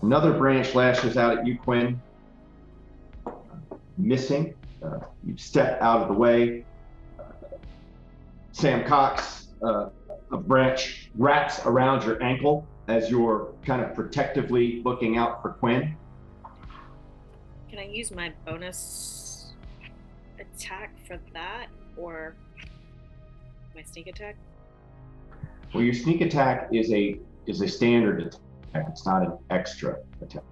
Another 0.01 0.33
branch 0.33 0.75
lashes 0.75 1.19
out 1.19 1.37
at 1.37 1.47
you, 1.47 1.59
Quinn. 1.59 2.01
Missing. 3.99 4.55
Uh, 4.83 5.01
you 5.27 5.37
step 5.37 5.79
out 5.83 6.01
of 6.01 6.09
the 6.09 6.15
way. 6.15 6.65
Uh, 7.19 7.25
Sam 8.53 8.87
Cox, 8.87 9.49
uh, 9.63 9.91
a 10.31 10.37
branch 10.39 11.11
wraps 11.17 11.67
around 11.67 12.05
your 12.05 12.23
ankle 12.23 12.67
as 12.89 13.11
you're 13.11 13.53
kind 13.65 13.83
of 13.83 13.95
protectively 13.95 14.83
looking 14.85 15.19
out 15.19 15.43
for 15.43 15.51
Quinn. 15.51 15.95
Can 17.69 17.79
I 17.79 17.87
use 17.87 18.11
my 18.11 18.33
bonus 18.47 19.53
attack 20.41 20.95
for 21.07 21.19
that 21.35 21.67
or 21.97 22.35
my 23.75 23.83
sneak 23.83 24.07
attack? 24.07 24.37
Well, 25.75 25.85
your 25.85 25.95
sneak 25.95 26.23
attack 26.23 26.71
is 26.73 26.91
a 26.93 27.21
is 27.47 27.61
a 27.61 27.69
standard 27.69 28.23
attack. 28.23 28.87
It's 28.89 29.05
not 29.05 29.23
an 29.23 29.39
extra 29.51 29.99
attack. 30.23 30.43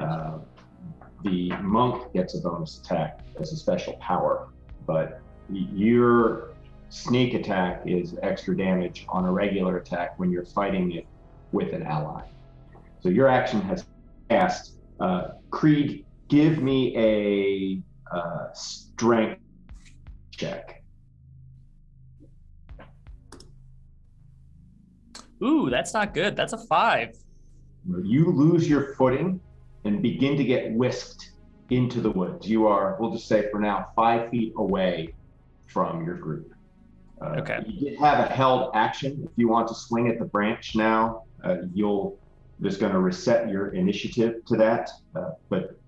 Uh, 0.00 0.38
the 1.22 1.50
monk 1.62 2.12
gets 2.14 2.34
a 2.34 2.40
bonus 2.40 2.80
attack 2.80 3.20
as 3.38 3.52
a 3.52 3.56
special 3.56 3.94
power, 3.94 4.48
but 4.86 5.20
your 5.50 6.54
sneak 6.88 7.34
attack 7.34 7.82
is 7.86 8.16
extra 8.22 8.56
damage 8.56 9.04
on 9.08 9.26
a 9.26 9.32
regular 9.32 9.78
attack 9.78 10.18
when 10.18 10.30
you're 10.30 10.44
fighting 10.44 10.92
it 10.92 11.06
with 11.54 11.72
an 11.72 11.84
ally. 11.84 12.22
So 13.00 13.08
your 13.08 13.28
action 13.28 13.60
has 13.62 13.86
passed. 14.28 14.76
Uh, 15.00 15.28
Creed, 15.50 16.04
give 16.28 16.62
me 16.62 16.96
a 16.96 18.14
uh, 18.14 18.52
strength 18.52 19.40
check. 20.32 20.82
Ooh, 25.42 25.68
that's 25.70 25.92
not 25.94 26.14
good. 26.14 26.36
That's 26.36 26.54
a 26.54 26.58
five. 26.58 27.10
you 28.02 28.30
lose 28.30 28.68
your 28.68 28.94
footing 28.94 29.40
and 29.84 30.00
begin 30.02 30.36
to 30.38 30.44
get 30.44 30.72
whisked 30.72 31.32
into 31.70 32.00
the 32.00 32.10
woods. 32.10 32.48
You 32.48 32.66
are, 32.66 32.96
we'll 32.98 33.12
just 33.12 33.28
say 33.28 33.50
for 33.50 33.60
now, 33.60 33.88
five 33.94 34.30
feet 34.30 34.54
away 34.56 35.14
from 35.66 36.04
your 36.04 36.16
group. 36.16 36.50
Uh, 37.20 37.40
Okay. 37.40 37.58
You 37.66 37.90
did 37.90 37.98
have 37.98 38.18
a 38.18 38.32
held 38.32 38.70
action. 38.74 39.22
If 39.24 39.30
you 39.36 39.48
want 39.48 39.68
to 39.68 39.74
swing 39.74 40.08
at 40.08 40.18
the 40.18 40.24
branch 40.24 40.74
now, 40.74 41.23
uh, 41.44 41.56
you'll 41.72 42.18
just 42.62 42.80
going 42.80 42.92
to 42.92 43.00
reset 43.00 43.48
your 43.48 43.74
initiative 43.74 44.44
to 44.46 44.56
that. 44.56 44.90
Uh, 45.14 45.30
but 45.48 45.78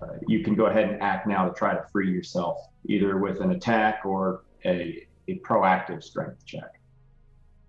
uh, 0.00 0.14
you 0.26 0.42
can 0.42 0.54
go 0.54 0.66
ahead 0.66 0.88
and 0.88 1.02
act 1.02 1.26
now 1.26 1.46
to 1.46 1.54
try 1.54 1.74
to 1.74 1.84
free 1.92 2.10
yourself, 2.10 2.58
either 2.86 3.18
with 3.18 3.40
an 3.40 3.52
attack 3.52 4.02
or 4.04 4.44
a, 4.64 5.06
a 5.28 5.38
proactive 5.40 6.02
strength 6.02 6.44
check. 6.44 6.80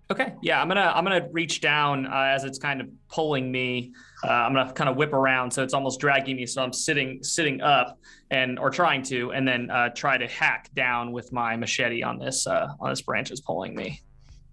Okay, 0.08 0.34
yeah, 0.40 0.62
I'm 0.62 0.68
gonna 0.68 0.92
I'm 0.94 1.02
gonna 1.02 1.26
reach 1.32 1.60
down 1.60 2.06
uh, 2.06 2.30
as 2.32 2.44
it's 2.44 2.60
kind 2.60 2.80
of 2.80 2.86
pulling 3.08 3.50
me. 3.50 3.92
Uh, 4.22 4.30
I'm 4.30 4.54
gonna 4.54 4.72
kind 4.72 4.88
of 4.88 4.94
whip 4.94 5.12
around, 5.12 5.50
so 5.50 5.64
it's 5.64 5.74
almost 5.74 5.98
dragging 5.98 6.36
me. 6.36 6.46
So 6.46 6.62
I'm 6.62 6.72
sitting 6.72 7.24
sitting 7.24 7.60
up 7.60 7.98
and 8.30 8.56
or 8.56 8.70
trying 8.70 9.02
to, 9.04 9.32
and 9.32 9.46
then 9.46 9.68
uh, 9.68 9.88
try 9.96 10.16
to 10.16 10.28
hack 10.28 10.70
down 10.74 11.10
with 11.10 11.32
my 11.32 11.56
machete 11.56 12.04
on 12.04 12.20
this 12.20 12.46
uh, 12.46 12.68
on 12.78 12.90
this 12.90 13.02
branch 13.02 13.32
is 13.32 13.40
pulling 13.40 13.74
me. 13.74 14.00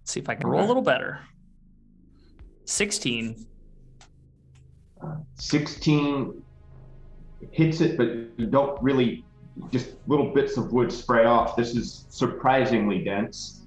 see 0.02 0.18
if 0.18 0.28
I 0.28 0.34
can 0.34 0.48
roll 0.48 0.64
a 0.64 0.66
little 0.66 0.82
better. 0.82 1.20
Sixteen. 2.64 3.46
Uh, 5.02 5.16
Sixteen 5.34 6.42
hits 7.50 7.80
it, 7.80 7.96
but 7.96 8.08
you 8.38 8.46
don't 8.46 8.82
really 8.82 9.24
just 9.70 9.92
little 10.06 10.32
bits 10.32 10.56
of 10.56 10.72
wood 10.72 10.90
spray 10.90 11.26
off. 11.26 11.56
This 11.56 11.76
is 11.76 12.06
surprisingly 12.08 13.04
dense. 13.04 13.66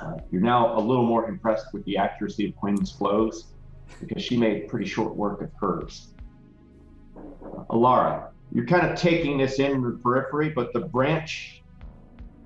Uh, 0.00 0.14
you're 0.30 0.42
now 0.42 0.76
a 0.78 0.80
little 0.80 1.04
more 1.04 1.28
impressed 1.28 1.72
with 1.72 1.84
the 1.84 1.96
accuracy 1.96 2.48
of 2.48 2.56
Quinn's 2.56 2.92
flows 2.92 3.52
because 4.00 4.22
she 4.22 4.36
made 4.36 4.68
pretty 4.68 4.86
short 4.86 5.16
work 5.16 5.42
of 5.42 5.50
hers. 5.58 6.14
Uh, 7.16 7.64
Alara, 7.70 8.28
you're 8.52 8.66
kind 8.66 8.86
of 8.86 8.96
taking 8.96 9.36
this 9.36 9.58
in 9.58 9.82
the 9.82 9.98
periphery, 10.02 10.50
but 10.50 10.72
the 10.72 10.80
branch 10.80 11.62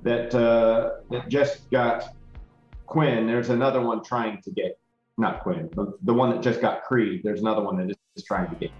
that 0.02 0.34
uh, 0.34 1.00
that 1.10 1.28
just 1.28 1.70
got 1.70 2.16
Quinn, 2.86 3.26
there's 3.26 3.50
another 3.50 3.80
one 3.80 4.02
trying 4.02 4.40
to 4.42 4.50
get 4.50 4.79
not 5.20 5.42
Quinn, 5.42 5.70
but 5.74 6.04
the 6.04 6.14
one 6.14 6.30
that 6.30 6.42
just 6.42 6.60
got 6.60 6.82
Creed. 6.84 7.20
There's 7.22 7.40
another 7.40 7.62
one 7.62 7.76
that 7.76 7.94
is 8.16 8.24
trying 8.24 8.48
to 8.50 8.56
get. 8.56 8.70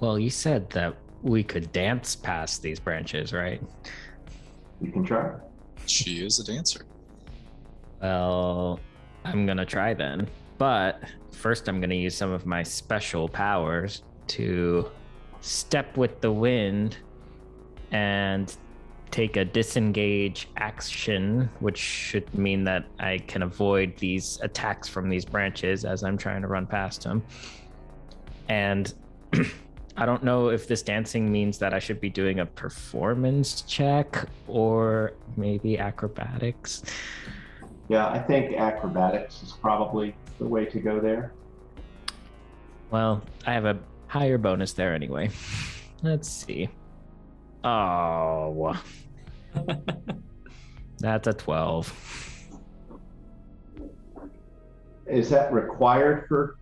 Well, 0.00 0.18
you 0.18 0.30
said 0.30 0.68
that 0.70 0.96
we 1.22 1.44
could 1.44 1.70
dance 1.72 2.16
past 2.16 2.60
these 2.60 2.80
branches, 2.80 3.32
right? 3.32 3.62
You 4.80 4.90
can 4.90 5.04
try. 5.04 5.34
She 5.86 6.24
is 6.24 6.40
a 6.40 6.44
dancer. 6.44 6.84
Well, 8.00 8.80
I'm 9.24 9.46
gonna 9.46 9.64
try 9.64 9.94
then. 9.94 10.28
But 10.58 11.00
first, 11.30 11.68
I'm 11.68 11.80
gonna 11.80 11.94
use 11.94 12.16
some 12.16 12.32
of 12.32 12.46
my 12.46 12.64
special 12.64 13.28
powers 13.28 14.02
to 14.28 14.90
step 15.40 15.96
with 15.96 16.20
the 16.20 16.32
wind 16.32 16.96
and 17.92 18.56
take 19.12 19.36
a 19.36 19.44
disengage 19.44 20.48
action, 20.56 21.48
which 21.60 21.76
should 21.76 22.32
mean 22.36 22.64
that 22.64 22.86
I 22.98 23.18
can 23.18 23.42
avoid 23.42 23.96
these 23.98 24.40
attacks 24.42 24.88
from 24.88 25.08
these 25.08 25.24
branches 25.24 25.84
as 25.84 26.02
I'm 26.02 26.16
trying 26.16 26.42
to 26.42 26.48
run 26.48 26.66
past 26.66 27.04
them. 27.04 27.22
And 28.48 28.92
I 29.96 30.06
don't 30.06 30.24
know 30.24 30.48
if 30.48 30.66
this 30.66 30.82
dancing 30.82 31.30
means 31.30 31.58
that 31.58 31.74
I 31.74 31.78
should 31.78 32.00
be 32.00 32.08
doing 32.08 32.40
a 32.40 32.46
performance 32.46 33.62
check 33.62 34.26
or 34.48 35.12
maybe 35.36 35.78
acrobatics. 35.78 36.82
Yeah, 37.88 38.08
I 38.08 38.18
think 38.18 38.56
acrobatics 38.56 39.42
is 39.42 39.52
probably 39.52 40.14
the 40.38 40.46
way 40.46 40.64
to 40.64 40.80
go 40.80 40.98
there. 40.98 41.32
Well, 42.90 43.22
I 43.46 43.52
have 43.52 43.66
a 43.66 43.78
higher 44.06 44.38
bonus 44.38 44.72
there 44.72 44.94
anyway. 44.94 45.30
Let's 46.02 46.28
see. 46.28 46.70
Oh, 47.62 48.74
that's 50.98 51.26
a 51.26 51.32
12. 51.32 52.48
Is 55.06 55.28
that 55.30 55.52
required 55.52 56.26
for 56.28 56.56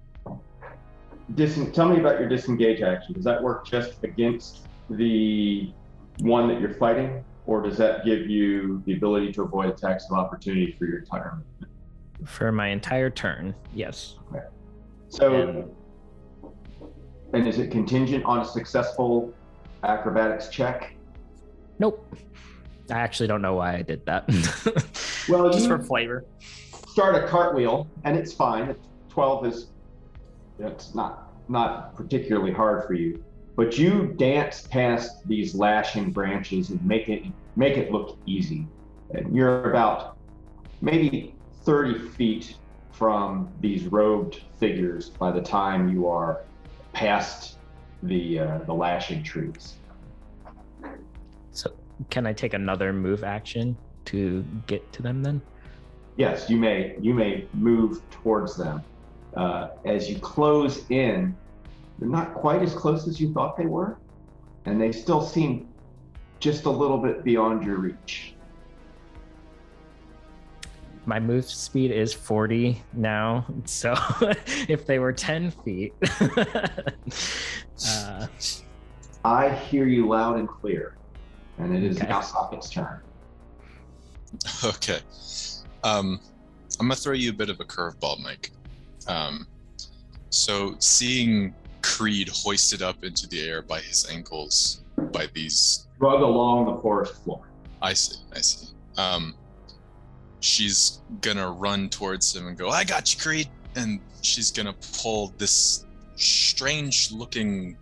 Disen- 1.35 1.73
tell 1.73 1.89
me 1.89 2.01
about 2.01 2.19
your 2.19 2.29
disengage 2.29 2.81
action. 2.83 3.15
Does 3.15 3.25
that 3.25 3.41
work 3.41 3.65
just 3.65 4.03
against 4.03 4.67
the 4.89 5.73
one 6.21 6.49
that 6.49 6.61
you're 6.61 6.75
fighting, 6.75 7.25
or 7.47 7.63
does 7.63 7.77
that 7.79 8.05
give 8.05 8.29
you 8.29 8.83
the 8.85 8.95
ability 8.95 9.33
to 9.35 9.43
avoid 9.43 9.69
attacks 9.69 10.07
of 10.11 10.19
opportunity 10.19 10.75
for 10.77 10.87
your 10.87 10.99
entire 10.99 11.37
movement? 11.37 11.73
For 12.29 12.51
my 12.51 12.69
entire 12.69 13.11
turn, 13.11 13.55
yes. 13.73 14.17
Okay. 14.33 14.45
So, 15.09 15.33
And- 15.35 15.71
and 17.33 17.47
is 17.47 17.59
it 17.61 17.71
contingent 17.71 18.25
on 18.25 18.41
a 18.41 18.45
successful 18.45 19.33
acrobatics 19.85 20.49
check? 20.49 20.97
Nope. 21.79 22.05
I 22.91 22.99
actually 22.99 23.27
don't 23.29 23.43
know 23.43 23.55
why 23.55 23.77
I 23.77 23.83
did 23.83 24.05
that. 24.07 24.25
Well, 25.29 25.51
Just 25.53 25.69
for 25.69 25.79
flavor. 25.79 26.25
start 26.89 27.15
a 27.15 27.29
cartwheel, 27.29 27.87
and 28.05 28.17
it's 28.17 28.33
fine. 28.33 28.75
Twelve 29.09 29.47
is 29.47 29.69
it's 30.59 30.95
not 30.95 31.31
not 31.49 31.95
particularly 31.95 32.53
hard 32.53 32.85
for 32.87 32.95
you, 32.95 33.23
but 33.55 33.79
you 33.79 34.15
dance 34.17 34.67
past 34.67 35.27
these 35.29 35.55
lashing 35.55 36.11
branches 36.11 36.71
and 36.71 36.85
make 36.85 37.09
it 37.09 37.25
make 37.55 37.77
it 37.77 37.93
look 37.93 38.19
easy. 38.27 38.67
And 39.15 39.35
you're 39.37 39.71
about 39.71 40.17
maybe 40.81 41.35
30 41.65 41.99
feet 42.11 42.57
from 42.93 43.49
these 43.61 43.87
robed 43.87 44.43
figures 44.59 45.11
by 45.11 45.31
the 45.31 45.41
time 45.43 45.89
you 45.93 46.07
are 46.09 46.41
past 46.93 47.59
the 48.03 48.39
uh, 48.41 48.59
the 48.67 48.75
lashing 48.75 49.23
trees. 49.23 49.75
Can 52.09 52.27
I 52.27 52.33
take 52.33 52.55
another 52.55 52.93
move 52.93 53.25
action 53.25 53.77
to 54.07 54.45
get 54.67 54.93
to 54.95 55.03
them 55.03 55.23
then? 55.23 55.43
Yes, 56.17 56.49
you 56.49 56.57
may 56.57 56.97
you 57.01 57.15
may 57.15 57.47
move 57.55 58.01
towards 58.11 58.57
them. 58.57 58.83
Uh, 59.37 59.69
as 59.85 60.11
you 60.11 60.19
close 60.19 60.85
in, 60.91 61.37
they're 61.99 62.09
not 62.09 62.35
quite 62.35 62.63
as 62.63 62.75
close 62.75 63.07
as 63.07 63.21
you 63.21 63.33
thought 63.33 63.57
they 63.57 63.67
were, 63.67 63.99
and 64.65 64.81
they 64.81 64.93
still 64.93 65.23
seem 65.23 65.69
just 66.41 66.65
a 66.65 66.71
little 66.71 66.99
bit 66.99 67.23
beyond 67.23 67.65
your 67.65 67.77
reach. 67.77 68.35
My 71.07 71.19
move 71.21 71.45
speed 71.45 71.91
is 71.91 72.13
40 72.13 72.83
now. 72.93 73.47
So, 73.65 73.95
if 74.69 74.87
they 74.87 74.99
were 74.99 75.13
10 75.13 75.51
feet. 75.51 75.95
uh, 77.87 78.27
I 79.25 79.51
hear 79.51 79.87
you 79.87 80.09
loud 80.09 80.39
and 80.39 80.49
clear, 80.49 80.97
and 81.63 81.75
it 81.77 81.83
is 81.85 81.97
Okay. 81.99 82.09
now 82.09 82.21
Socket's 82.21 82.71
turn. 82.71 83.01
Okay. 84.65 85.01
Um, 85.83 86.21
I'm 86.79 86.87
gonna 86.87 86.95
throw 86.97 87.15
you 87.15 87.31
a 87.31 87.33
bit 87.33 87.51
of 87.51 87.59
a 87.61 87.65
curveball, 87.65 88.21
Mike. 88.23 88.51
Um, 89.09 89.47
so 90.31 90.77
seeing 90.79 91.53
Creed 91.83 92.29
hoisted 92.29 92.81
up 92.83 93.03
into 93.03 93.27
the 93.29 93.41
air 93.43 93.61
by 93.63 93.81
his 93.81 94.09
ankles 94.11 94.83
by 95.13 95.27
these, 95.35 95.87
Rug 95.99 96.21
along 96.23 96.67
the 96.75 96.81
forest 96.81 97.23
floor. 97.25 97.43
I 97.83 97.93
see, 97.95 98.17
I 98.35 98.41
see. 98.41 98.69
Um, 98.97 99.35
she's 100.41 101.01
gonna 101.23 101.51
run 101.51 101.89
towards 101.89 102.35
him 102.37 102.47
and 102.47 102.57
go, 102.57 102.69
"I 102.71 102.85
got 102.85 103.13
you, 103.13 103.21
Creed," 103.21 103.49
and 103.75 104.01
she's 104.23 104.51
gonna 104.53 104.75
pull 105.03 105.33
this 105.39 105.87
strange-looking 106.17 107.77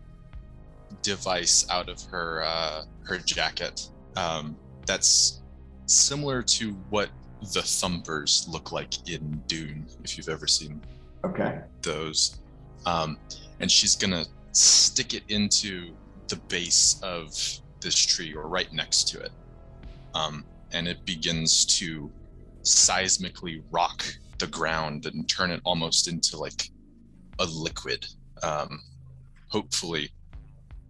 device 1.02 1.66
out 1.70 1.88
of 1.88 2.02
her 2.04 2.42
uh, 2.44 2.84
her 3.04 3.18
jacket. 3.18 3.88
Um, 4.16 4.56
that's 4.86 5.42
similar 5.86 6.42
to 6.42 6.72
what 6.90 7.10
the 7.54 7.62
thumpers 7.62 8.46
look 8.50 8.72
like 8.72 9.08
in 9.08 9.42
Dune, 9.46 9.86
if 10.02 10.16
you've 10.16 10.28
ever 10.28 10.46
seen 10.46 10.80
Okay. 11.24 11.60
those. 11.82 12.40
Um, 12.86 13.18
and 13.60 13.70
she's 13.70 13.96
gonna 13.96 14.24
stick 14.52 15.14
it 15.14 15.22
into 15.28 15.94
the 16.28 16.36
base 16.48 17.00
of 17.02 17.32
this 17.80 17.94
tree 17.94 18.34
or 18.34 18.48
right 18.48 18.72
next 18.72 19.08
to 19.08 19.20
it. 19.20 19.32
Um, 20.14 20.44
and 20.72 20.86
it 20.88 21.04
begins 21.04 21.64
to 21.78 22.10
seismically 22.62 23.62
rock 23.70 24.04
the 24.38 24.46
ground 24.48 25.06
and 25.06 25.28
turn 25.28 25.50
it 25.50 25.60
almost 25.64 26.08
into 26.08 26.36
like 26.36 26.70
a 27.38 27.44
liquid. 27.44 28.06
Um, 28.42 28.80
hopefully 29.48 30.10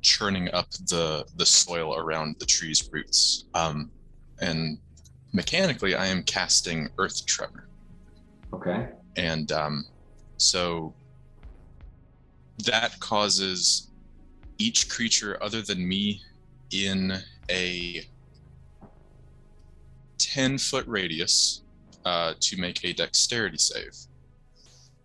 churning 0.02 0.48
up 0.52 0.70
the 0.88 1.24
the 1.36 1.46
soil 1.46 1.96
around 1.96 2.36
the 2.38 2.46
tree's 2.46 2.88
roots. 2.92 3.46
Um, 3.54 3.90
and 4.40 4.78
mechanically, 5.32 5.94
I 5.94 6.06
am 6.06 6.22
casting 6.22 6.88
Earth 6.98 7.26
Tremor 7.26 7.68
Okay. 8.52 8.88
and 9.16 9.50
um, 9.52 9.84
so 10.36 10.94
that 12.64 12.98
causes 13.00 13.90
each 14.58 14.88
creature 14.88 15.36
other 15.42 15.62
than 15.62 15.86
me 15.86 16.20
in 16.72 17.12
a 17.50 18.02
10 20.18 20.58
foot 20.58 20.86
radius 20.86 21.62
uh, 22.04 22.34
to 22.40 22.56
make 22.56 22.84
a 22.84 22.92
dexterity 22.92 23.58
save 23.58 23.94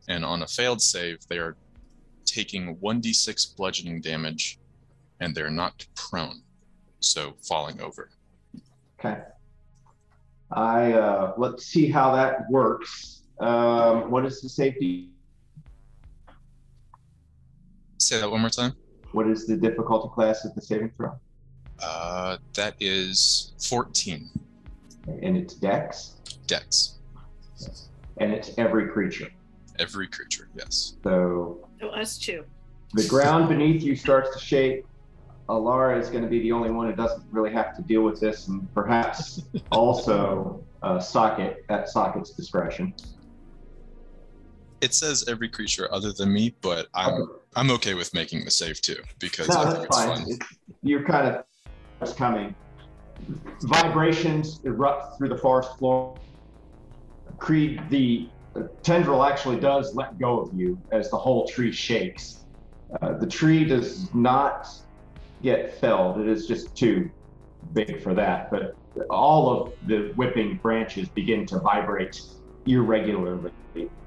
and 0.07 0.25
on 0.25 0.41
a 0.43 0.47
failed 0.47 0.81
save 0.81 1.19
they 1.27 1.37
are 1.37 1.55
taking 2.25 2.75
1d6 2.77 3.55
bludgeoning 3.55 4.01
damage 4.01 4.57
and 5.23 5.33
they're 5.33 5.49
not 5.49 5.85
prone 5.95 6.41
so 6.99 7.33
falling 7.41 7.79
over 7.81 8.09
Okay. 8.99 9.19
I 10.51 10.93
uh, 10.93 11.33
let's 11.37 11.65
see 11.65 11.89
how 11.89 12.15
that 12.15 12.49
works. 12.49 13.23
Um, 13.41 14.09
what 14.11 14.25
is 14.25 14.39
the 14.41 14.47
safety? 14.47 15.09
Say 17.97 18.21
that 18.21 18.29
one 18.31 18.39
more 18.39 18.49
time. 18.49 18.73
What 19.11 19.27
is 19.27 19.45
the 19.45 19.57
difficulty 19.57 20.07
class 20.13 20.45
of 20.45 20.55
the 20.55 20.61
saving 20.61 20.91
throw? 20.95 21.19
Uh, 21.81 22.37
that 22.53 22.75
is 22.79 23.51
14 23.67 24.29
And 25.21 25.35
it's 25.35 25.53
dex, 25.55 26.15
dex. 26.47 26.99
and 28.17 28.31
it's 28.31 28.51
every 28.57 28.87
creature. 28.87 29.29
Every 29.79 30.07
creature, 30.07 30.47
yes. 30.55 30.93
So 31.03 31.67
Oh, 31.81 31.89
us 31.89 32.17
too. 32.17 32.45
the 32.93 33.05
ground 33.09 33.49
beneath 33.49 33.81
you 33.83 33.97
starts 33.97 34.33
to 34.33 34.39
shake. 34.39 34.85
Alara 35.49 35.99
is 35.99 36.09
going 36.09 36.23
to 36.23 36.29
be 36.29 36.39
the 36.39 36.51
only 36.51 36.71
one 36.71 36.89
who 36.89 36.95
doesn't 36.95 37.23
really 37.31 37.51
have 37.51 37.75
to 37.75 37.81
deal 37.83 38.01
with 38.01 38.19
this, 38.19 38.47
and 38.47 38.67
perhaps 38.73 39.41
also 39.71 40.65
uh, 40.81 40.99
Socket 40.99 41.65
at 41.69 41.89
Socket's 41.89 42.31
discretion. 42.31 42.93
It 44.81 44.93
says 44.93 45.25
every 45.27 45.49
creature 45.49 45.91
other 45.93 46.11
than 46.11 46.31
me, 46.33 46.55
but 46.61 46.87
I'm 46.93 47.13
Okay. 47.13 47.31
I'm 47.55 47.69
okay 47.71 47.93
with 47.93 48.13
making 48.13 48.45
the 48.45 48.51
save 48.51 48.81
too 48.81 49.01
because 49.19 49.47
No, 49.47 49.55
I 49.57 49.63
that's 49.63 49.73
think 49.75 49.85
it's 49.85 49.95
fine. 49.95 50.07
fun. 50.07 50.25
It's, 50.27 50.47
you're 50.81 51.03
kind 51.03 51.27
of 51.27 51.43
it's 52.01 52.13
coming. 52.13 52.55
Vibrations 53.61 54.59
erupt 54.65 55.17
through 55.17 55.29
the 55.29 55.37
forest 55.37 55.69
floor. 55.77 56.17
Creed, 57.37 57.81
the 57.89 58.29
tendril 58.83 59.23
actually 59.23 59.59
does 59.59 59.95
let 59.95 60.17
go 60.19 60.39
of 60.39 60.49
you 60.53 60.77
as 60.91 61.09
the 61.09 61.17
whole 61.17 61.47
tree 61.47 61.71
shakes. 61.71 62.43
Uh, 63.01 63.17
the 63.17 63.27
tree 63.27 63.63
does 63.63 64.13
not 64.13 64.67
get 65.43 65.79
felled; 65.79 66.19
it 66.19 66.27
is 66.27 66.47
just 66.47 66.75
too 66.75 67.09
big 67.73 68.01
for 68.01 68.13
that. 68.13 68.49
But 68.49 68.75
all 69.09 69.49
of 69.49 69.73
the 69.87 70.13
whipping 70.15 70.57
branches 70.57 71.09
begin 71.09 71.45
to 71.47 71.59
vibrate 71.59 72.21
irregularly. 72.65 73.51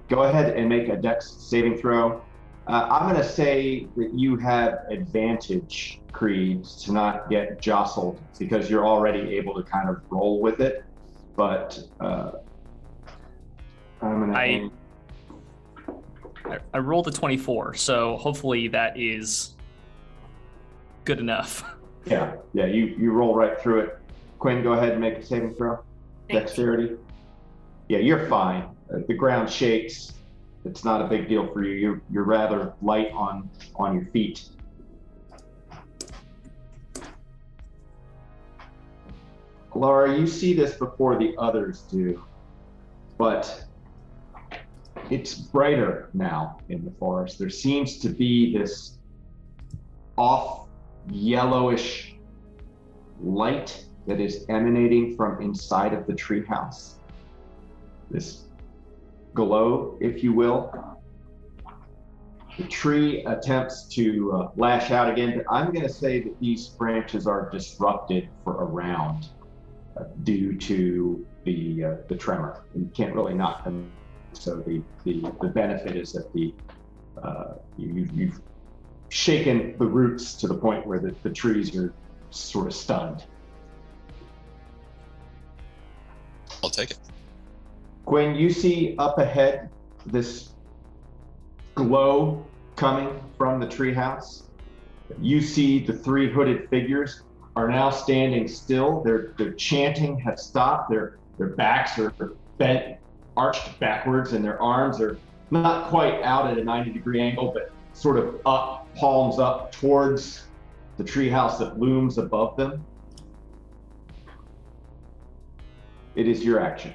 Go 0.08 0.22
ahead 0.22 0.56
and 0.56 0.68
make 0.68 0.88
a 0.88 0.96
dex 0.96 1.30
saving 1.30 1.78
throw. 1.78 2.22
Uh, 2.66 2.88
I'm 2.90 3.08
going 3.08 3.22
to 3.22 3.28
say 3.28 3.86
that 3.96 4.12
you 4.12 4.36
have 4.38 4.86
advantage, 4.90 6.00
Creed, 6.12 6.64
to 6.64 6.92
not 6.92 7.30
get 7.30 7.60
jostled 7.60 8.20
because 8.38 8.68
you're 8.68 8.86
already 8.86 9.36
able 9.36 9.54
to 9.54 9.62
kind 9.62 9.88
of 9.88 10.00
roll 10.10 10.40
with 10.40 10.60
it. 10.60 10.84
But 11.36 11.78
uh, 12.00 12.32
I'm 14.02 14.18
going 14.20 14.32
to. 14.32 14.38
I- 14.38 14.70
I, 16.44 16.58
I 16.74 16.78
rolled 16.78 17.08
a 17.08 17.10
24, 17.10 17.74
so 17.74 18.16
hopefully 18.18 18.68
that 18.68 18.96
is 18.96 19.55
good 21.06 21.20
enough. 21.20 21.64
Yeah, 22.08 22.36
yeah, 22.52 22.66
you, 22.66 22.94
you 23.00 23.10
roll 23.10 23.34
right 23.34 23.60
through 23.60 23.80
it. 23.80 23.98
Quinn, 24.38 24.62
go 24.62 24.74
ahead 24.74 24.92
and 24.92 25.00
make 25.00 25.16
a 25.16 25.26
saving 25.26 25.54
throw. 25.54 25.80
Thank 26.28 26.38
Dexterity. 26.38 26.94
Yeah, 27.88 27.98
you're 27.98 28.28
fine. 28.28 28.68
Uh, 28.94 28.98
the 29.08 29.14
ground 29.14 29.50
shakes. 29.50 30.12
It's 30.64 30.84
not 30.84 31.02
a 31.02 31.08
big 31.08 31.28
deal 31.28 31.52
for 31.52 31.64
you. 31.64 31.72
You're 31.72 32.00
you're 32.12 32.22
rather 32.22 32.74
light 32.80 33.10
on 33.10 33.50
on 33.74 33.96
your 33.96 34.04
feet. 34.12 34.48
Laura, 39.74 40.16
you 40.16 40.28
see 40.28 40.54
this 40.54 40.74
before 40.74 41.18
the 41.18 41.34
others 41.38 41.80
do, 41.90 42.22
but 43.18 43.64
it's 45.10 45.34
brighter 45.34 46.08
now 46.14 46.60
in 46.68 46.84
the 46.84 46.92
forest. 46.92 47.40
There 47.40 47.50
seems 47.50 47.98
to 47.98 48.10
be 48.10 48.56
this 48.56 48.98
off 50.16 50.65
yellowish 51.10 52.16
light 53.20 53.84
that 54.06 54.20
is 54.20 54.44
emanating 54.48 55.16
from 55.16 55.40
inside 55.40 55.92
of 55.92 56.06
the 56.06 56.12
treehouse. 56.12 56.94
This 58.10 58.44
glow, 59.34 59.96
if 60.00 60.22
you 60.22 60.32
will. 60.32 60.72
The 62.56 62.64
tree 62.64 63.22
attempts 63.24 63.86
to 63.88 64.32
uh, 64.32 64.50
lash 64.56 64.90
out 64.90 65.10
again, 65.10 65.36
but 65.36 65.44
I'm 65.52 65.72
going 65.72 65.86
to 65.86 65.92
say 65.92 66.20
that 66.22 66.40
these 66.40 66.68
branches 66.68 67.26
are 67.26 67.50
disrupted 67.50 68.30
for 68.42 68.62
a 68.62 68.64
round 68.64 69.28
uh, 69.96 70.04
due 70.22 70.56
to 70.56 71.26
the 71.44 71.84
uh, 71.84 71.94
the 72.08 72.16
tremor. 72.16 72.64
You 72.74 72.90
can't 72.94 73.14
really 73.14 73.34
knock 73.34 73.64
them. 73.64 73.92
So 74.32 74.56
the 74.56 74.82
the, 75.04 75.20
the 75.42 75.48
benefit 75.48 75.96
is 75.96 76.12
that 76.12 76.32
the 76.32 76.54
uh, 77.22 77.54
you, 77.76 77.92
you, 77.92 78.08
you've 78.14 78.40
shaken 79.08 79.76
the 79.78 79.86
roots 79.86 80.34
to 80.34 80.48
the 80.48 80.54
point 80.54 80.86
where 80.86 80.98
the, 80.98 81.14
the 81.22 81.30
trees 81.30 81.76
are 81.76 81.92
sort 82.30 82.66
of 82.66 82.74
stunned. 82.74 83.24
I'll 86.62 86.70
take 86.70 86.90
it. 86.90 86.98
Gwen, 88.06 88.34
you 88.34 88.50
see 88.50 88.94
up 88.98 89.18
ahead 89.18 89.68
this 90.06 90.50
glow 91.74 92.44
coming 92.76 93.20
from 93.36 93.60
the 93.60 93.66
treehouse. 93.66 94.42
You 95.20 95.40
see 95.40 95.84
the 95.84 95.92
three 95.92 96.30
hooded 96.30 96.68
figures 96.68 97.22
are 97.54 97.68
now 97.68 97.90
standing 97.90 98.48
still. 98.48 99.02
Their 99.02 99.34
their 99.38 99.52
chanting 99.52 100.18
has 100.20 100.44
stopped. 100.44 100.90
Their 100.90 101.18
their 101.38 101.48
backs 101.48 101.98
are 101.98 102.12
bent, 102.58 102.96
arched 103.36 103.78
backwards, 103.78 104.32
and 104.32 104.44
their 104.44 104.60
arms 104.60 105.00
are 105.00 105.18
not 105.50 105.88
quite 105.88 106.22
out 106.22 106.50
at 106.50 106.58
a 106.58 106.64
90 106.64 106.90
degree 106.90 107.20
angle, 107.20 107.52
but 107.52 107.70
sort 107.96 108.18
of 108.18 108.40
up, 108.44 108.94
palms 108.94 109.38
up 109.38 109.72
towards 109.72 110.44
the 110.98 111.04
treehouse 111.04 111.58
that 111.58 111.78
looms 111.78 112.18
above 112.18 112.56
them. 112.56 112.84
It 116.14 116.28
is 116.28 116.44
your 116.44 116.60
action. 116.60 116.94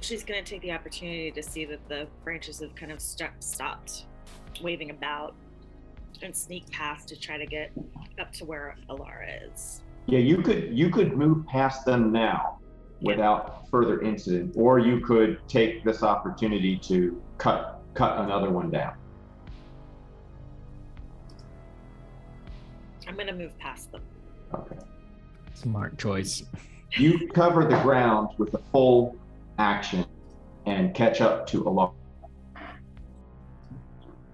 She's 0.00 0.22
going 0.22 0.42
to 0.42 0.48
take 0.48 0.62
the 0.62 0.72
opportunity 0.72 1.30
to 1.32 1.42
see 1.42 1.64
that 1.64 1.88
the 1.88 2.06
branches 2.22 2.60
have 2.60 2.74
kind 2.74 2.92
of 2.92 3.00
st- 3.00 3.42
stopped 3.42 4.04
waving 4.62 4.90
about 4.90 5.34
and 6.22 6.34
sneak 6.34 6.70
past 6.70 7.08
to 7.08 7.18
try 7.18 7.36
to 7.36 7.46
get 7.46 7.72
up 8.20 8.32
to 8.34 8.44
where 8.44 8.76
Alara 8.88 9.52
is. 9.52 9.82
Yeah, 10.06 10.18
you 10.20 10.42
could 10.42 10.76
you 10.76 10.90
could 10.90 11.16
move 11.16 11.46
past 11.46 11.86
them 11.86 12.12
now 12.12 12.58
without 13.00 13.68
further 13.70 14.00
incident, 14.02 14.54
or 14.56 14.78
you 14.78 15.00
could 15.00 15.38
take 15.48 15.82
this 15.84 16.02
opportunity 16.02 16.76
to 16.78 17.20
cut 17.38 17.80
cut 17.94 18.18
another 18.18 18.50
one 18.50 18.70
down. 18.70 18.94
I'm 23.06 23.14
going 23.14 23.26
to 23.26 23.34
move 23.34 23.56
past 23.58 23.92
them. 23.92 24.02
Okay. 24.54 24.76
Smart 25.54 25.98
choice. 25.98 26.42
You 26.96 27.28
cover 27.28 27.64
the 27.64 27.80
ground 27.82 28.30
with 28.38 28.54
a 28.54 28.58
full 28.72 29.16
action 29.58 30.04
and 30.66 30.94
catch 30.94 31.20
up 31.20 31.46
to 31.48 31.60
a 31.62 31.64
Alara. 31.64 31.92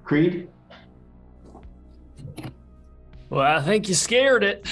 Creed, 0.04 0.48
Well, 3.28 3.42
I 3.42 3.62
think 3.62 3.88
you 3.88 3.94
scared 3.94 4.42
it. 4.42 4.66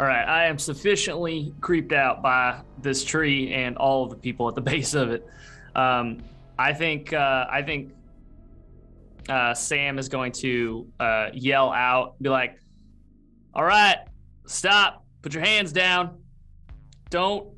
All 0.00 0.06
right, 0.06 0.26
I 0.26 0.46
am 0.46 0.58
sufficiently 0.58 1.54
creeped 1.60 1.92
out 1.92 2.22
by 2.22 2.60
this 2.80 3.04
tree 3.04 3.52
and 3.52 3.76
all 3.76 4.04
of 4.04 4.10
the 4.10 4.16
people 4.16 4.48
at 4.48 4.54
the 4.54 4.60
base 4.72 4.94
of 4.94 5.10
it. 5.10 5.26
Um, 5.74 6.22
I 6.58 6.72
think 6.72 7.12
uh, 7.12 7.46
I 7.50 7.62
think 7.62 7.92
uh, 9.28 9.54
Sam 9.54 9.98
is 9.98 10.08
going 10.08 10.32
to 10.32 10.86
uh, 10.98 11.28
yell 11.34 11.72
out, 11.72 12.20
be 12.22 12.30
like, 12.30 12.58
"All 13.56 13.64
right, 13.64 13.96
stop! 14.46 15.04
Put 15.22 15.32
your 15.34 15.42
hands 15.42 15.72
down! 15.72 16.20
Don't 17.10 17.48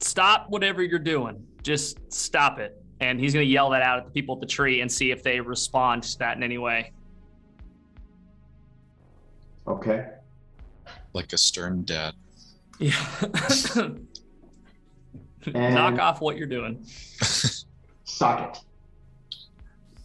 stop 0.00 0.46
whatever 0.50 0.82
you're 0.82 0.98
doing. 0.98 1.46
Just 1.62 2.12
stop 2.12 2.58
it!" 2.58 2.82
And 3.00 3.20
he's 3.20 3.32
going 3.32 3.46
to 3.46 3.50
yell 3.50 3.70
that 3.70 3.82
out 3.82 3.98
at 3.98 4.04
the 4.06 4.10
people 4.10 4.34
at 4.34 4.40
the 4.40 4.46
tree 4.46 4.80
and 4.80 4.90
see 4.90 5.10
if 5.12 5.22
they 5.22 5.38
respond 5.40 6.02
to 6.02 6.18
that 6.18 6.36
in 6.36 6.42
any 6.42 6.58
way. 6.58 6.92
okay. 9.66 10.08
Like 11.12 11.32
a 11.32 11.38
stern 11.38 11.84
dad. 11.84 12.14
Yeah. 12.78 12.92
And- 15.54 15.74
Knock 15.74 15.98
off 16.00 16.20
what 16.20 16.36
you're 16.36 16.46
doing. 16.48 16.84
Socket. 18.04 18.58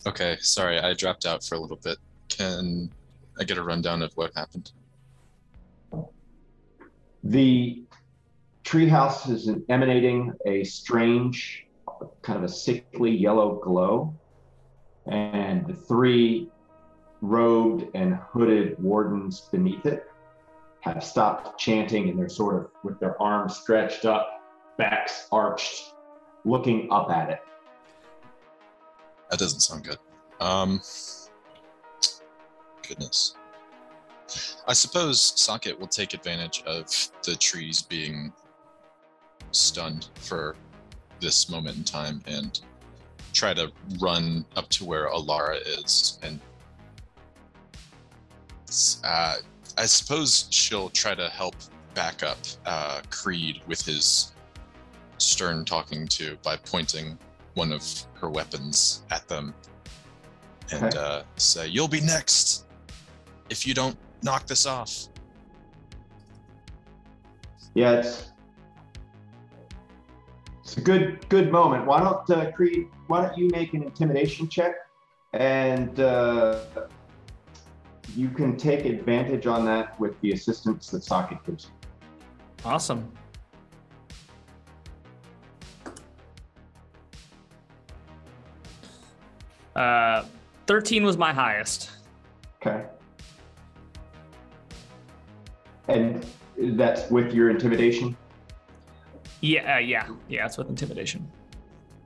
Okay, 0.06 0.38
sorry, 0.40 0.80
I 0.80 0.94
dropped 0.94 1.26
out 1.26 1.44
for 1.44 1.56
a 1.56 1.60
little 1.60 1.78
bit. 1.78 1.98
Can 2.30 2.92
I 3.40 3.44
get 3.44 3.58
a 3.58 3.64
rundown 3.64 4.04
of 4.04 4.12
what 4.14 4.32
happened? 4.36 4.72
The 7.24 7.84
treehouse 8.64 9.30
is 9.30 9.50
emanating 9.70 10.34
a 10.46 10.64
strange, 10.64 11.68
kind 12.22 12.38
of 12.38 12.44
a 12.44 12.50
sickly 12.50 13.12
yellow 13.12 13.56
glow, 13.56 14.16
and 15.08 15.66
the 15.68 15.74
three 15.74 16.50
robed 17.22 17.86
and 17.96 18.16
hooded 18.16 18.82
wardens 18.82 19.42
beneath 19.52 19.86
it 19.86 20.08
have 20.82 21.04
stopped 21.04 21.60
chanting, 21.60 22.10
and 22.10 22.18
they're 22.18 22.30
sort 22.30 22.56
of 22.56 22.72
with 22.84 23.00
their 23.00 23.22
arms 23.22 23.56
stretched 23.56 24.06
up, 24.06 24.42
backs 24.78 25.28
arched, 25.32 25.94
looking 26.44 26.92
up 26.92 27.12
at 27.12 27.30
it. 27.30 27.40
That 29.30 29.38
doesn't 29.38 29.60
sound 29.60 29.84
good. 29.84 30.00
Um, 30.40 30.82
goodness. 32.88 33.36
I 34.68 34.74
suppose 34.74 35.34
Socket 35.40 35.80
will 35.80 35.88
take 35.88 36.14
advantage 36.14 36.64
of 36.66 36.86
the 37.24 37.36
trees 37.36 37.82
being 37.82 38.32
stunned 39.52 40.10
for 40.16 40.56
this 41.20 41.50
moment 41.50 41.78
in 41.78 41.84
time 41.84 42.22
and 42.26 42.60
try 43.34 43.54
to 43.54 43.72
run 44.00 44.46
up 44.56 44.70
to 44.70 44.86
where 44.86 45.10
Alara 45.10 45.60
is 45.80 46.20
and 46.24 46.40
Uh, 49.04 49.36
I 49.78 49.86
suppose 49.86 50.48
she'll 50.50 50.90
try 50.90 51.14
to 51.14 51.28
help 51.30 51.56
back 51.94 52.24
up 52.24 52.38
uh, 52.66 53.02
Creed 53.10 53.62
with 53.68 53.82
his 53.86 54.32
stern 55.18 55.66
talking 55.66 56.08
to 56.08 56.38
by 56.42 56.56
pointing 56.56 57.18
one 57.56 57.74
of 57.74 57.84
her 58.14 58.30
weapons 58.30 59.04
at 59.12 59.28
them 59.28 59.54
and 60.72 60.86
Okay. 60.86 60.98
uh, 60.98 61.24
say, 61.36 61.68
You'll 61.68 61.90
be 61.90 62.00
next 62.02 62.66
if 63.50 63.68
you 63.68 63.74
don't 63.74 63.98
knock 64.24 64.48
this 64.48 64.66
off. 64.66 65.08
Yeah, 67.74 67.94
it's 67.94 68.32
it's 70.62 70.78
a 70.78 70.82
good 70.82 71.28
good 71.30 71.52
moment. 71.52 71.86
Why 71.86 72.00
don't 72.00 72.30
uh, 72.30 72.52
Creed? 72.52 72.88
Why 73.08 73.26
don't 73.26 73.38
you 73.38 73.50
make 73.50 73.74
an 73.74 73.84
intimidation 73.84 74.50
check, 74.50 74.76
and 75.34 76.00
uh, 76.00 76.60
you 78.16 78.30
can 78.30 78.58
take 78.58 78.86
advantage 78.86 79.48
on 79.48 79.66
that 79.66 80.00
with 80.00 80.20
the 80.22 80.34
assistance 80.34 80.88
that 80.88 81.04
Socket 81.04 81.44
gives 81.46 81.66
you. 81.66 81.72
Awesome. 82.66 83.12
Uh, 89.76 90.26
13 90.68 91.04
was 91.04 91.18
my 91.18 91.34
highest. 91.34 91.90
Okay. 92.62 92.86
And 95.92 96.26
that's 96.58 97.10
with 97.10 97.34
your 97.34 97.50
intimidation. 97.50 98.16
Yeah, 99.42 99.76
uh, 99.76 99.80
yeah, 99.80 100.08
yeah. 100.30 100.46
It's 100.46 100.58
with 100.58 100.70
intimidation. 100.70 101.30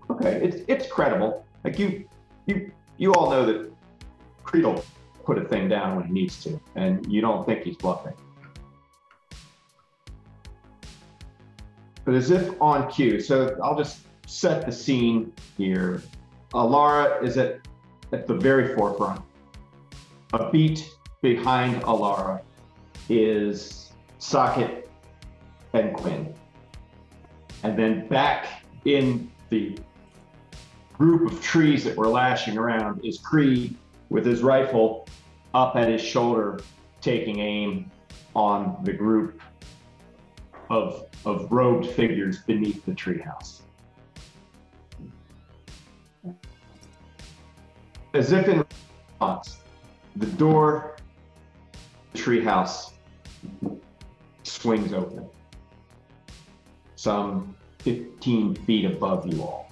Okay, 0.09 0.39
it's 0.43 0.57
it's 0.67 0.87
credible. 0.87 1.45
Like 1.63 1.77
you 1.77 2.07
you 2.45 2.71
you 2.97 3.13
all 3.13 3.29
know 3.29 3.45
that 3.45 3.71
Creed 4.43 4.65
will 4.65 4.83
put 5.23 5.37
a 5.37 5.43
thing 5.43 5.67
down 5.67 5.95
when 5.95 6.05
he 6.05 6.13
needs 6.13 6.41
to, 6.43 6.59
and 6.75 7.11
you 7.11 7.21
don't 7.21 7.45
think 7.45 7.63
he's 7.63 7.75
bluffing. 7.75 8.13
But 12.05 12.13
as 12.13 12.31
if 12.31 12.59
on 12.61 12.89
cue, 12.89 13.19
so 13.19 13.57
I'll 13.61 13.77
just 13.77 14.01
set 14.27 14.65
the 14.65 14.71
scene 14.71 15.33
here. 15.57 16.01
Alara 16.53 17.21
is 17.23 17.37
at 17.37 17.59
at 18.13 18.25
the 18.27 18.33
very 18.33 18.75
forefront. 18.75 19.21
A 20.33 20.49
beat 20.49 20.89
behind 21.21 21.81
Alara 21.83 22.41
is 23.09 23.91
Socket 24.19 24.89
and 25.73 25.93
Quinn. 25.93 26.33
And 27.63 27.77
then 27.77 28.07
back 28.07 28.63
in 28.85 29.31
the 29.49 29.77
group 30.93 31.31
of 31.31 31.41
trees 31.41 31.83
that 31.83 31.95
were 31.95 32.07
lashing 32.07 32.57
around 32.57 33.03
is 33.05 33.17
Creed 33.17 33.75
with 34.09 34.25
his 34.25 34.41
rifle 34.41 35.07
up 35.53 35.75
at 35.75 35.89
his 35.89 36.01
shoulder, 36.01 36.59
taking 37.01 37.39
aim 37.39 37.89
on 38.35 38.77
the 38.83 38.93
group 38.93 39.41
of, 40.69 41.05
of 41.25 41.51
robed 41.51 41.87
figures 41.87 42.39
beneath 42.39 42.85
the 42.85 42.91
treehouse. 42.91 43.61
As 48.13 48.31
if 48.31 48.47
in 48.47 48.63
response, 49.19 49.57
the 50.15 50.25
door 50.25 50.95
the 52.13 52.21
treehouse 52.21 52.91
swings 54.65 54.93
open, 54.93 55.29
some 56.95 57.55
15 57.83 58.55
feet 58.55 58.85
above 58.85 59.31
you 59.31 59.43
all 59.43 59.69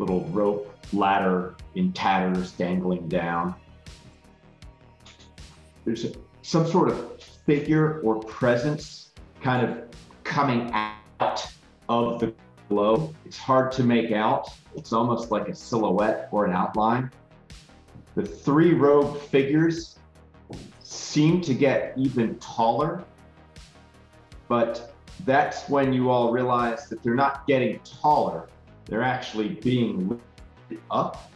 little 0.00 0.24
rope 0.30 0.76
ladder 0.92 1.54
in 1.76 1.92
tatters 1.92 2.50
dangling 2.50 3.06
down. 3.06 3.54
There's 5.84 6.06
a, 6.06 6.12
some 6.42 6.66
sort 6.66 6.88
of 6.88 7.22
figure 7.22 8.00
or 8.00 8.18
presence 8.18 9.12
kind 9.40 9.64
of 9.64 9.84
coming 10.24 10.72
out 10.72 11.46
of 11.88 12.18
the 12.18 12.34
glow. 12.68 13.14
It's 13.24 13.38
hard 13.38 13.70
to 13.72 13.84
make 13.84 14.10
out. 14.10 14.48
It's 14.74 14.92
almost 14.92 15.30
like 15.30 15.46
a 15.46 15.54
silhouette 15.54 16.30
or 16.32 16.46
an 16.46 16.52
outline. 16.52 17.12
The 18.16 18.26
three 18.26 18.74
robed 18.74 19.20
figures 19.20 20.00
seem 20.94 21.40
to 21.42 21.54
get 21.54 21.94
even 21.96 22.36
taller, 22.38 23.04
but 24.48 24.94
that's 25.24 25.68
when 25.68 25.92
you 25.92 26.10
all 26.10 26.32
realize 26.32 26.88
that 26.88 27.02
they're 27.02 27.14
not 27.14 27.46
getting 27.46 27.78
taller 27.80 28.48
they're 28.86 29.02
actually 29.02 29.48
being 29.48 30.08
lifted 30.08 30.80
up. 30.90 31.30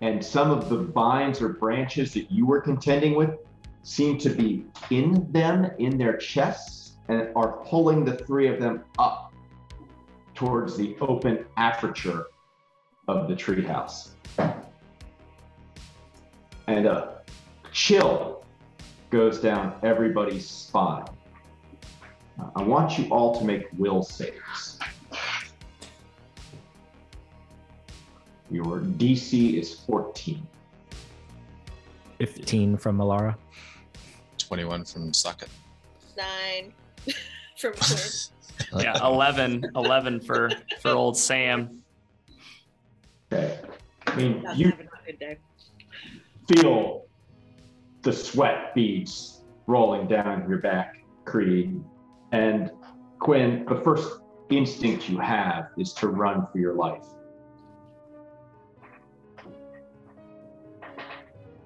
And 0.00 0.24
some 0.24 0.50
of 0.50 0.68
the 0.68 0.78
vines 0.78 1.42
or 1.42 1.50
branches 1.50 2.14
that 2.14 2.30
you 2.30 2.46
were 2.46 2.60
contending 2.60 3.14
with 3.14 3.38
seem 3.82 4.18
to 4.18 4.30
be 4.30 4.64
in 4.90 5.30
them, 5.30 5.70
in 5.78 5.98
their 5.98 6.16
chests, 6.16 6.96
and 7.08 7.28
are 7.36 7.58
pulling 7.64 8.04
the 8.04 8.16
three 8.16 8.48
of 8.48 8.60
them 8.60 8.84
up 8.98 9.32
towards 10.34 10.76
the 10.76 10.96
open 11.00 11.44
aperture 11.58 12.26
of 13.08 13.28
the 13.28 13.34
treehouse. 13.34 14.10
And 16.66 16.86
a 16.86 17.20
chill 17.72 18.39
goes 19.10 19.40
down 19.40 19.74
everybody's 19.82 20.48
spine. 20.48 21.04
Uh, 22.38 22.48
I 22.56 22.62
want 22.62 22.98
you 22.98 23.06
all 23.10 23.38
to 23.38 23.44
make 23.44 23.66
will 23.76 24.02
saves. 24.02 24.78
Your 28.50 28.80
DC 28.80 29.58
is 29.58 29.74
14. 29.80 30.46
15 32.18 32.76
from 32.76 32.98
Alara. 32.98 33.36
21 34.38 34.84
from 34.84 35.12
Socket. 35.12 35.48
Nine 36.16 36.72
from 37.58 37.72
Quinn. 37.74 37.98
Yeah, 38.76 38.94
11, 39.06 39.64
11 39.74 40.20
for 40.20 40.50
for 40.82 40.90
old 40.90 41.16
Sam. 41.16 41.82
Okay. 43.32 43.58
I 44.06 44.16
mean, 44.16 44.42
Not 44.42 44.58
you 44.58 44.68
having 44.70 44.86
a 44.86 45.06
good 45.06 45.18
day. 45.18 45.38
feel 46.46 47.06
the 48.02 48.12
sweat 48.12 48.74
beads 48.74 49.42
rolling 49.66 50.06
down 50.06 50.48
your 50.48 50.58
back, 50.58 51.04
Creed. 51.24 51.82
And 52.32 52.70
Quinn, 53.18 53.66
the 53.68 53.76
first 53.76 54.20
instinct 54.50 55.08
you 55.08 55.18
have 55.18 55.68
is 55.78 55.92
to 55.94 56.08
run 56.08 56.46
for 56.50 56.58
your 56.58 56.74
life. 56.74 57.04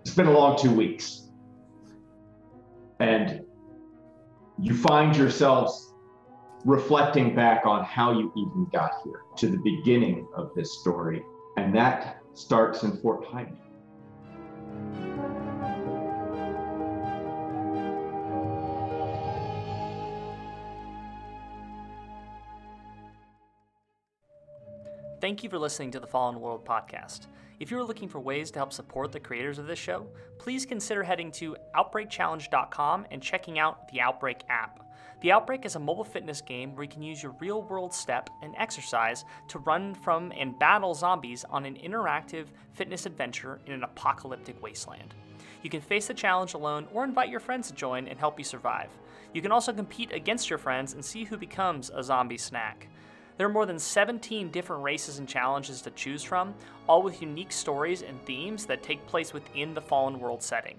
It's 0.00 0.14
been 0.14 0.26
a 0.26 0.32
long 0.32 0.58
two 0.58 0.72
weeks. 0.72 1.28
And 3.00 3.44
you 4.60 4.74
find 4.76 5.16
yourselves 5.16 5.92
reflecting 6.64 7.34
back 7.34 7.66
on 7.66 7.84
how 7.84 8.12
you 8.12 8.32
even 8.36 8.66
got 8.72 8.92
here 9.04 9.20
to 9.36 9.48
the 9.48 9.58
beginning 9.58 10.26
of 10.36 10.50
this 10.54 10.80
story. 10.80 11.22
And 11.56 11.74
that 11.74 12.18
starts 12.34 12.82
in 12.82 12.96
Fort 12.98 13.24
Hyman. 13.26 13.58
Thank 25.24 25.42
you 25.42 25.48
for 25.48 25.58
listening 25.58 25.90
to 25.92 26.00
the 26.00 26.06
Fallen 26.06 26.38
World 26.38 26.66
podcast. 26.66 27.28
If 27.58 27.70
you 27.70 27.78
are 27.78 27.82
looking 27.82 28.10
for 28.10 28.20
ways 28.20 28.50
to 28.50 28.58
help 28.58 28.74
support 28.74 29.10
the 29.10 29.18
creators 29.18 29.56
of 29.58 29.66
this 29.66 29.78
show, 29.78 30.06
please 30.36 30.66
consider 30.66 31.02
heading 31.02 31.32
to 31.32 31.56
OutbreakChallenge.com 31.74 33.06
and 33.10 33.22
checking 33.22 33.58
out 33.58 33.88
the 33.88 34.02
Outbreak 34.02 34.42
app. 34.50 34.86
The 35.22 35.32
Outbreak 35.32 35.64
is 35.64 35.76
a 35.76 35.80
mobile 35.80 36.04
fitness 36.04 36.42
game 36.42 36.74
where 36.74 36.84
you 36.84 36.90
can 36.90 37.02
use 37.02 37.22
your 37.22 37.34
real 37.40 37.62
world 37.62 37.94
step 37.94 38.28
and 38.42 38.54
exercise 38.58 39.24
to 39.48 39.60
run 39.60 39.94
from 39.94 40.30
and 40.36 40.58
battle 40.58 40.92
zombies 40.92 41.46
on 41.48 41.64
an 41.64 41.76
interactive 41.76 42.48
fitness 42.74 43.06
adventure 43.06 43.60
in 43.64 43.72
an 43.72 43.84
apocalyptic 43.84 44.62
wasteland. 44.62 45.14
You 45.62 45.70
can 45.70 45.80
face 45.80 46.06
the 46.06 46.12
challenge 46.12 46.52
alone 46.52 46.86
or 46.92 47.02
invite 47.02 47.30
your 47.30 47.40
friends 47.40 47.68
to 47.68 47.74
join 47.74 48.08
and 48.08 48.18
help 48.18 48.38
you 48.38 48.44
survive. 48.44 48.90
You 49.32 49.40
can 49.40 49.52
also 49.52 49.72
compete 49.72 50.12
against 50.12 50.50
your 50.50 50.58
friends 50.58 50.92
and 50.92 51.02
see 51.02 51.24
who 51.24 51.38
becomes 51.38 51.88
a 51.88 52.02
zombie 52.02 52.36
snack. 52.36 52.90
There 53.36 53.46
are 53.46 53.52
more 53.52 53.66
than 53.66 53.78
17 53.78 54.50
different 54.50 54.82
races 54.84 55.18
and 55.18 55.28
challenges 55.28 55.82
to 55.82 55.90
choose 55.90 56.22
from, 56.22 56.54
all 56.86 57.02
with 57.02 57.20
unique 57.20 57.50
stories 57.50 58.02
and 58.02 58.20
themes 58.24 58.64
that 58.66 58.82
take 58.82 59.04
place 59.06 59.32
within 59.32 59.74
the 59.74 59.80
Fallen 59.80 60.20
World 60.20 60.42
setting. 60.42 60.78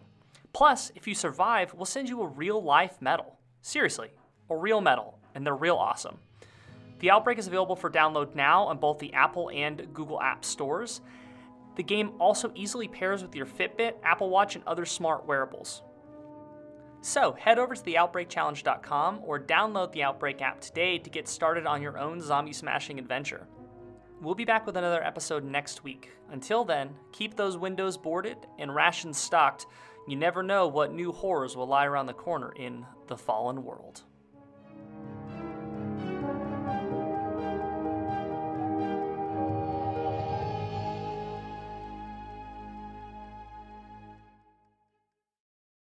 Plus, 0.54 0.92
if 0.96 1.06
you 1.06 1.14
survive, 1.14 1.74
we'll 1.74 1.86
send 1.86 2.08
you 2.08 2.22
a 2.22 2.28
real 2.28 2.64
life 2.64 3.02
medal. 3.02 3.38
Seriously, 3.62 4.12
a 4.50 4.56
real 4.56 4.80
medal, 4.80 5.20
and 5.34 5.46
they're 5.46 5.54
real 5.54 5.76
awesome. 5.76 6.18
The 7.00 7.12
Outbreak 7.12 7.38
is 7.38 7.48
available 7.48 7.76
for 7.76 7.90
download 7.90 8.36
now 8.36 8.64
on 8.64 8.78
both 8.78 9.00
the 9.00 9.14
Apple 9.14 9.52
and 9.54 9.94
Google 9.94 10.22
App 10.22 10.46
stores. 10.46 11.02
The 11.76 11.84
game 11.84 12.14
also 12.20 12.54
easily 12.56 12.88
pairs 12.88 13.22
with 13.22 13.36
your 13.36 13.46
Fitbit, 13.46 13.96
Apple 14.02 14.30
Watch, 14.30 14.56
and 14.56 14.64
other 14.66 14.86
smart 14.86 15.26
wearables. 15.26 15.82
So, 17.06 17.34
head 17.34 17.60
over 17.60 17.76
to 17.76 17.82
theoutbreakchallenge.com 17.84 19.20
or 19.22 19.40
download 19.40 19.92
the 19.92 20.02
Outbreak 20.02 20.42
app 20.42 20.60
today 20.60 20.98
to 20.98 21.10
get 21.12 21.28
started 21.28 21.68
on 21.68 21.84
your 21.84 22.00
own 22.00 22.20
zombie 22.20 22.52
smashing 22.52 22.98
adventure. 22.98 23.46
We'll 24.22 24.34
be 24.34 24.44
back 24.44 24.66
with 24.66 24.76
another 24.76 25.04
episode 25.04 25.44
next 25.44 25.84
week. 25.84 26.10
Until 26.32 26.66
then, 26.66 26.96
keep 27.12 27.36
those 27.36 27.60
windows 27.60 27.96
boarded 27.96 28.38
and 28.58 28.74
rations 28.74 29.20
stocked. 29.20 29.68
You 30.08 30.16
never 30.16 30.42
know 30.42 30.68
what 30.68 30.94
new 30.94 31.12
horrors 31.12 31.56
will 31.56 31.68
lie 31.68 31.86
around 31.86 32.08
the 32.08 32.14
corner 32.14 32.52
in 32.54 32.84
the 33.06 33.18
fallen 33.18 33.64
world. 33.64 34.02